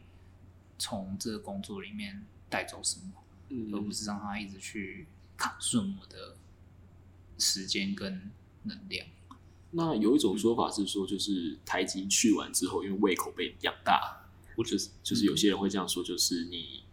[0.83, 5.05] 从这个工作里面带走什么，而不是让他一直去
[5.37, 6.35] 卡顺我的
[7.37, 8.31] 时间跟
[8.63, 9.05] 能量。
[9.69, 14.25] 那有一种说法是说，就是台积去完之后，因为胃口被养大，
[14.55, 16.83] 或者是就是有些人会这样说，就是你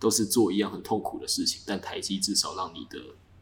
[0.00, 2.98] 都是做一样很痛苦的事情，但台积至少让你的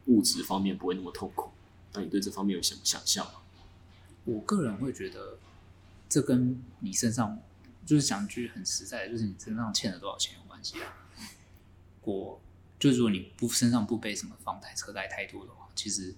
[0.07, 1.51] 物质方面不会那么痛苦。
[1.93, 3.39] 那你对这方面有什么想象吗？
[4.25, 5.37] 我个人会觉得，
[6.07, 7.39] 这跟你身上
[7.85, 10.93] 就是讲句很实在，就是你身上欠了多少钱有关系啊。
[12.03, 12.41] 我
[12.79, 16.13] 就如果你不身上不背什么房贷车贷太多的话，其实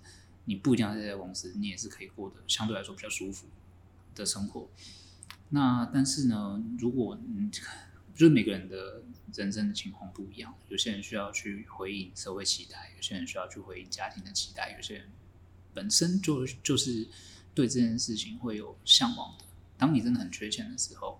[0.46, 3.48] 你不一定要在这家公司，你也是可以过得相对来说比较舒服
[4.16, 4.68] 的生活。
[5.50, 7.50] 那但是呢，如果你，
[8.16, 9.04] 就是每个人的
[9.36, 15.08] 人生的情况不一样，有些人需要去回应社会期待，有些人需要去回应家庭的期待，有些人
[15.74, 17.08] 本身就就是
[17.56, 19.46] 对这件事情会有向往的。
[19.78, 21.20] 当你真的很缺钱的时候，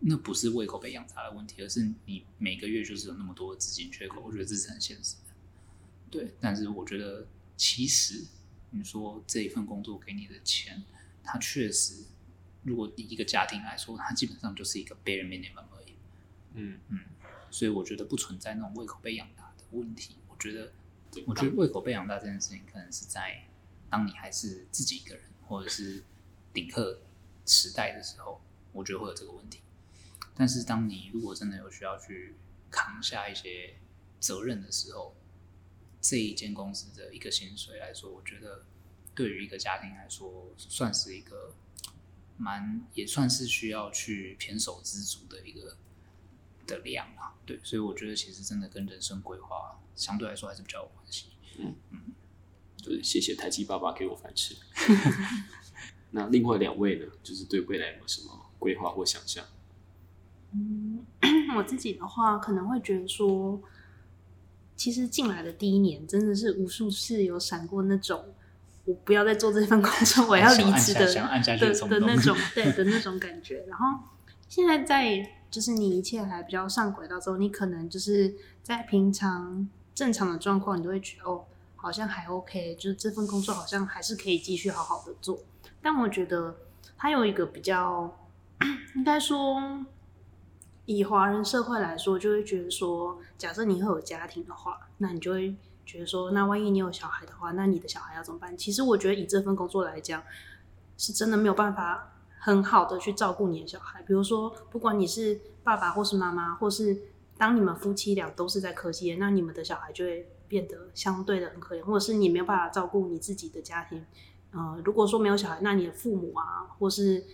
[0.00, 4.20] 那不是胃口被养大的问题，而是你每个月就是有那么多的资金缺口。
[4.20, 5.34] 我觉得这是很现实的。
[6.10, 8.24] 对，但是我觉得其实
[8.70, 10.82] 你说这一份工作给你的钱，
[11.22, 12.06] 它确实。
[12.62, 15.94] 如果以一个家庭来说，它基本上就是一个 bare minimum 而已。
[16.54, 16.98] 嗯嗯，
[17.48, 20.16] 所以我觉得不存在那种胃口被养大的问题。
[20.28, 20.72] 我觉得，
[21.26, 23.46] 我觉得胃口被养大这件事情，可能是在
[23.90, 26.04] 当你还是自己一个人，或者是
[26.52, 27.00] 顶客
[27.44, 28.40] 时代的时候，
[28.72, 29.60] 我觉得会有这个问题。
[30.34, 32.34] 但是当你如果真的有需要去
[32.70, 33.76] 扛下一些
[34.20, 35.14] 责任的时候，
[36.00, 38.64] 这一间公司的一个薪水来说，我觉得
[39.14, 41.54] 对于一个家庭来说，算是一个。
[42.38, 45.74] 蛮也算是需要去偏手知足的一个
[46.66, 51.28] 的量啊，对，所以我觉得其实真的跟人生规划相对来说还是比较有关系。
[51.56, 52.00] 嗯嗯，
[52.86, 54.54] 对，谢谢台积爸爸给我饭吃。
[56.12, 58.30] 那另外两位呢，就是对未来有什么
[58.60, 59.44] 规划或想象？
[60.52, 61.04] 嗯，
[61.58, 63.60] 我自己的话可能会觉得说，
[64.76, 68.24] 其实进来的第一年真的是无数次有闪过那种。
[68.84, 73.64] 我不要再做这份工作，我要离职的的的那种， 对的那种感觉。
[73.66, 73.98] 然后
[74.48, 81.44] 现在在就是你一切还比较上轨道之后，你可能就是在平常正常的状况，你都会觉得哦，
[81.86, 85.38] 好像还 OK，就是这份工作好像还是可以继续好好的做。
[85.80, 86.56] 但我觉得
[86.98, 88.18] 它有一个比较，
[88.96, 89.86] 应该说
[90.84, 95.54] 以华人社会来说，就会觉得说，假设你会有家庭的话，那你就会。
[95.88, 98.58] 觉得说，那万一你有小孩的话，那你的小孩要怎么办？
[98.58, 100.20] 其实我觉得以这份工作来讲，
[100.98, 104.02] 是真的没有办法很好的去照顾你的小孩。
[104.02, 107.02] 比如说，不管你是爸爸或是妈妈，或是
[107.38, 114.04] 当你们夫妻俩都是在科技，那你们的小孩就会变得相对的很可怜，或者是你没有办法照顾你自己的家庭。
[114.52, 117.24] 呃，如果说没有小孩，那你的父母啊，或是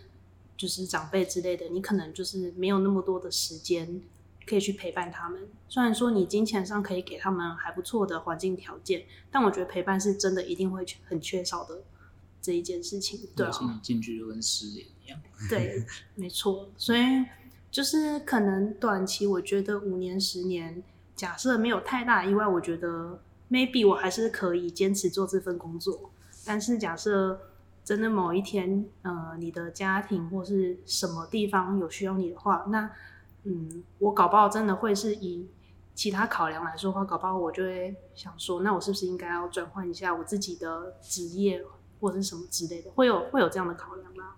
[0.56, 4.02] 就是长辈之类的，你可能就是没有那么多的时间。
[4.44, 11.84] 可以去陪伴他们，虽然说你金钱上可以给他们还不错的环境条件，但我觉得陪伴是真的一定会很缺少的
[12.40, 13.20] 这一件事情。
[13.36, 13.46] 对
[13.80, 15.20] 进去就跟失联一样。
[15.48, 15.86] 对，
[16.16, 16.68] 没错。
[16.76, 17.02] 所以
[17.70, 20.82] 就是可能短期，我觉得五年、十年，
[21.22, 26.10] 假设没有太大意外，我觉得 maybe 我还是可以坚持做这份工作。
[26.44, 27.40] 但是假设
[27.84, 32.90] 真的某一天，呃，你的家庭或是什么地方有需要你的话，那
[33.44, 35.48] 嗯，我搞不好真的会是以
[35.94, 41.64] 其他考量来说的话，搞不好我就会想说，那我是不是应该要转换一下我自己的职业
[42.00, 44.32] 或者是什么之类的，会有会有这样的考量吗？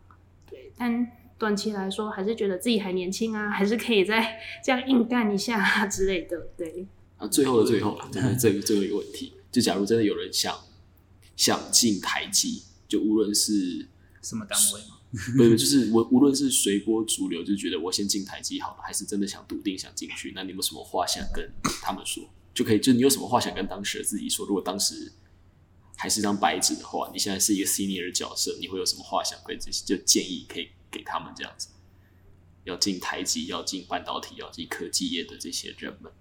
[0.50, 6.38] 对，但短期来说，还是觉得自己还年轻啊，还是可以再 这样硬干一下啊之类的。
[6.56, 10.56] 对，啊，最后的最后了，这个这个最后一个问题，就假如真的有人想
[11.36, 13.88] 想进台积，就无论是
[14.22, 14.98] 什么单位吗？
[15.36, 20.32] 不是，就是我无论是随波逐流，就觉得我先进台积好了，还是真的想笃定想进去？
[20.34, 21.48] 那你有什么话想跟
[21.82, 22.28] 他们说？
[22.52, 24.44] 就可以，就你有什么话想跟当时的自己说？
[24.46, 25.12] 如果当时
[25.96, 31.70] 还是张白纸的话，你现在是一个 senior 的角色，你会有什么话想跟这些就建议可以给他们这样子？
[32.62, 36.12] 要进台积，要进半导体，要进科技业的这些人们。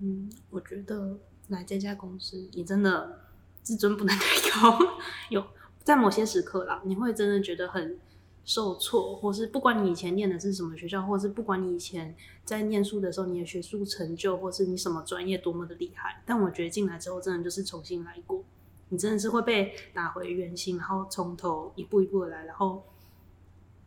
[0.00, 1.18] 嗯，我觉得
[1.48, 3.20] 来这家公司，你真的
[3.62, 4.78] 自尊不能太高，
[5.30, 5.44] 有。
[5.84, 7.98] 在某些时刻啦，你会真的觉得很
[8.44, 12.14] 受挫，或是不管你以前念的是什么学校，或是不管你以前
[12.44, 18.44] 在念书的时候你的学术成就，或是你什么专业多么的厉害，但我觉得进来之后真的就是重新来过，
[18.92, 22.84] 你真的是会被打回原形，然后从头一步一步的来，然后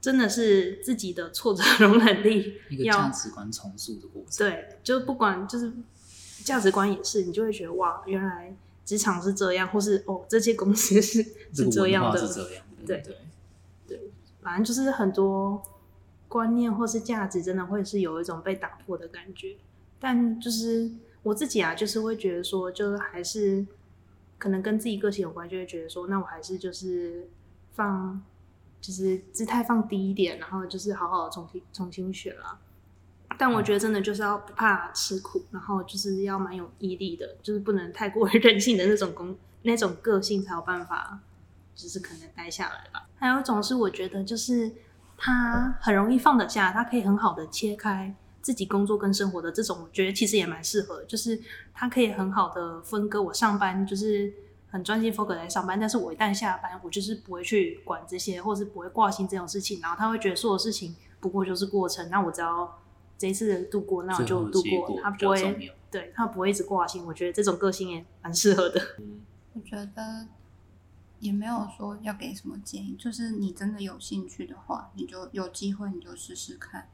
[0.02, 4.50] 真的是自己的挫折容忍力，一个价值观重塑的过程。
[4.50, 5.72] 对，就不管就是
[6.44, 8.54] 价值观也是，你就会觉得哇，原来。
[8.86, 12.22] 职场是这样，或是哦，这些公司是 是这样的，
[12.86, 13.18] 对对
[13.88, 14.12] 对，
[14.44, 15.60] 反正就是很多
[16.28, 19.58] 观念或是价值，真的会是有一种被打破的感觉。
[20.00, 20.92] 但就是
[21.24, 23.66] 我自己啊，就是会觉得说，就是还是
[24.38, 27.30] 可能跟自己个性有关，就会觉得说，那我还是就是
[27.74, 28.22] 放，
[28.82, 32.60] 就是姿态放低一点，然后就是好好重新重新学啦。
[33.38, 41.20] 但我觉得真的就是要不怕吃苦，然后就是要蛮有毅力的，就是不能太过于 任性的那种工那种个性才有办法
[41.76, 43.10] 就是可能待下来吧。
[43.18, 44.72] 还有一种是我觉得就是
[45.18, 48.16] 他很容易放得下，他可以很好的切开
[48.46, 51.42] 自己工作跟生活的这种，我觉得其实也蛮适合，就是
[51.74, 54.32] 他可以很好的分割我上班就是
[54.68, 62.80] 很专心 focus 在上班，但是我一旦下班，我就是不会去管这些，或是不会挂心这种事情，然后他会觉得所有事情不过就是过程，那我只要
[63.18, 68.80] 这一次的度过，那我就度过，他不会对他不会一直挂心，我觉得这种个性也蛮适合的。
[69.54, 70.28] 我觉得
[71.18, 76.90] 也没有说要给什么建议，就是你真的有兴趣的话，你就有机会你就试试看。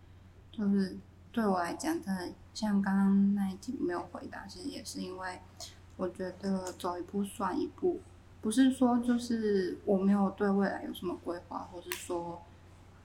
[0.51, 0.97] 就是
[1.31, 5.39] 对我来讲，真的像刚刚那一题没有回答，其实也是因为
[5.97, 7.99] 我觉得走一步算一步，
[8.41, 12.41] 不是说就是我没有对未来有什么规划，或是说。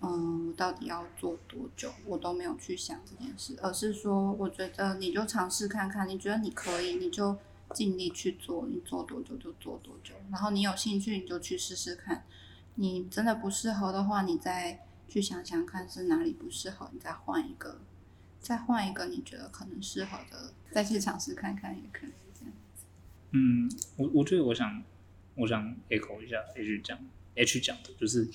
[0.02, 1.90] 嗯，我到底要做多久？
[2.04, 7.34] 我都没有去想这件事，而是说，我觉得你就尝试看看，你觉得你可以，你就
[7.72, 10.14] 尽力去做，你做多久就做多久。
[10.30, 12.24] 然后你有兴趣，你就去试试看。
[12.74, 17.78] 你真的不适合的话，你再去想想看是哪里不适合，你再换一个，
[18.46, 22.84] 再换一个你觉得可能适合的，再去尝试看看也可以这样子。
[23.32, 24.84] 嗯，我我觉得我想
[25.34, 26.96] 我想 echo 一下 H 讲
[27.34, 28.28] H 讲的，就是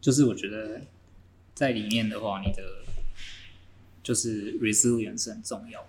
[0.00, 0.80] 就是我觉得
[1.54, 2.62] 在里面的话，你的
[4.02, 5.86] 就是 resilience 很重要。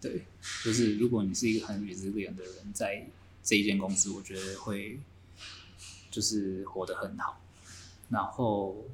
[0.00, 0.24] 对，
[0.64, 3.08] 就是如果你是一个很 resilient 的人，在
[3.42, 5.00] 这一间公司，我觉得会
[6.12, 7.40] 就是活得很好。
[8.08, 8.84] 然后，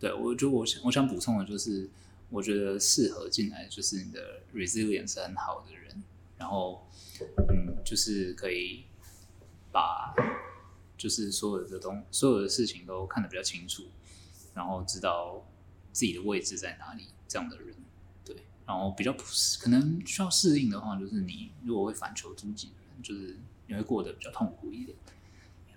[0.00, 1.86] 对我就我想我想补充的就是，
[2.34, 6.02] 我觉得适合进来就是你的 resilience 很好的人，
[6.36, 6.84] 然后
[7.48, 8.86] 嗯，就是可以
[9.70, 10.12] 把
[10.98, 13.84] 就是所有的东所有的事情都看得比较清楚，
[14.52, 15.46] 然后知道
[15.92, 17.72] 自己的位置在哪里，这样的人，
[18.24, 18.34] 对，
[18.66, 22.70] 然后比较不适可能需要适应的话，就是你如果会反求诸己，
[23.00, 24.98] 就是你会过得比较痛苦一点，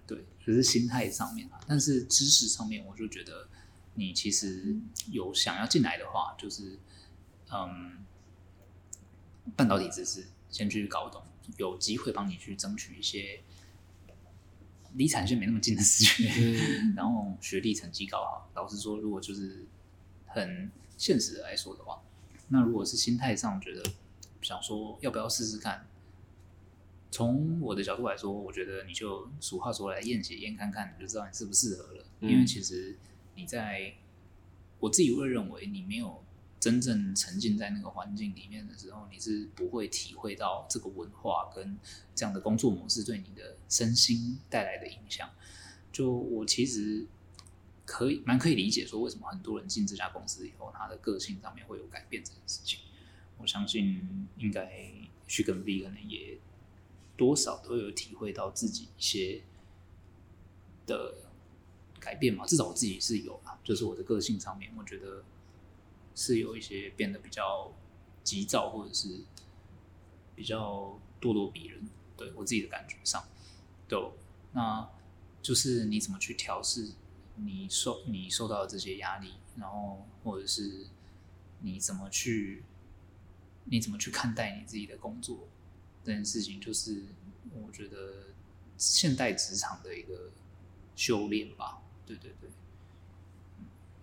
[0.07, 3.47] 对，就是心态上面啊，但是知识上面，我就觉得
[3.97, 4.77] 你其实
[5.11, 6.77] 有想要进来的话，就是
[7.51, 8.05] 嗯，
[9.55, 11.23] 半导体知识先去搞懂，
[11.57, 13.41] 有机会帮你去争取一些
[14.93, 18.49] 离产线没那么近的资源，嗯然后学历成绩搞好。
[18.53, 19.65] 老实说，如果就是
[20.27, 22.01] 很现实的来说的话，
[22.49, 23.83] 那如果是心态上觉得
[24.41, 25.87] 想说要不要试试看，
[27.09, 32.03] 从我的角度来说，我觉得你就俗话说来验血验看看，你就知道你适不适合了。
[32.21, 32.97] 嗯因为其实
[33.37, 33.93] 你在
[34.79, 36.21] 我自己会认为，你没有
[36.59, 41.77] 真正沉浸在那个环境里面的时候，你是不会体会到这个文化跟
[42.13, 45.29] 这样的工作模式对你的身心带来的影响。
[45.91, 47.05] 就我其实
[47.85, 52.79] 可以蛮可以理解说，为什么很多人进这家公司以后，他的个性上面会有改变这件事情。
[53.37, 54.91] 我相信应该
[55.27, 56.39] 去跟 V 可能也
[57.15, 59.43] 多少都有体会到自己一些
[60.87, 61.26] 的
[62.07, 65.25] 改变嘛，至少我自己是有啦，就是我的个性上面，我觉得
[66.15, 67.69] 是有一些变得比较
[68.23, 69.25] 急躁，或者是
[70.33, 71.85] 比较咄咄逼人，
[72.15, 73.27] 对我自己的感觉上，
[73.89, 73.99] 对，
[74.53, 74.89] 那
[75.41, 76.91] 就是你怎么去调试
[77.35, 80.87] 你受你受到的这些压力，然后或者是
[81.59, 82.63] 你怎么去
[83.65, 85.49] 你怎么去看待你自己的工作
[86.05, 87.03] 这件事情，就是
[87.51, 88.27] 我觉得
[88.77, 90.31] 现代职场的一个
[90.95, 91.83] 修炼吧。
[92.07, 92.31] 对对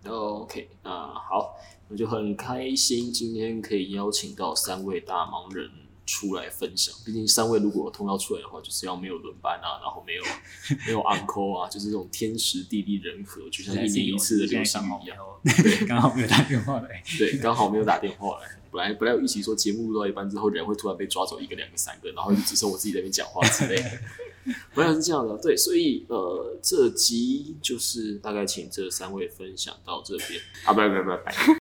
[0.03, 1.55] 对，OK，那好，
[1.87, 5.67] 我就很开心今天可以邀请到三位大忙人
[6.05, 6.93] 出来分享。
[7.03, 10.23] 毕竟三位如果通告出来的话，就是要没有轮班啊，然后没有
[10.85, 15.17] 没有 uncle 啊，就是这种天时地利人和，就像一年一次的流星刚好没雨一样。
[15.63, 17.03] 对， 刚好没有打电话来。
[17.17, 18.47] 对，刚好没有打电话来。
[18.71, 23.89] 本来本来有一起说节目录到一半之后，人会突然被抓走一个、两个、三个，然后就只剩我自己在那边讲话之类的。
[24.75, 30.39] 本来是这样的，对，所以呃，这集就是大概请这三位分享到这边。
[30.65, 31.53] 啊，不不不不，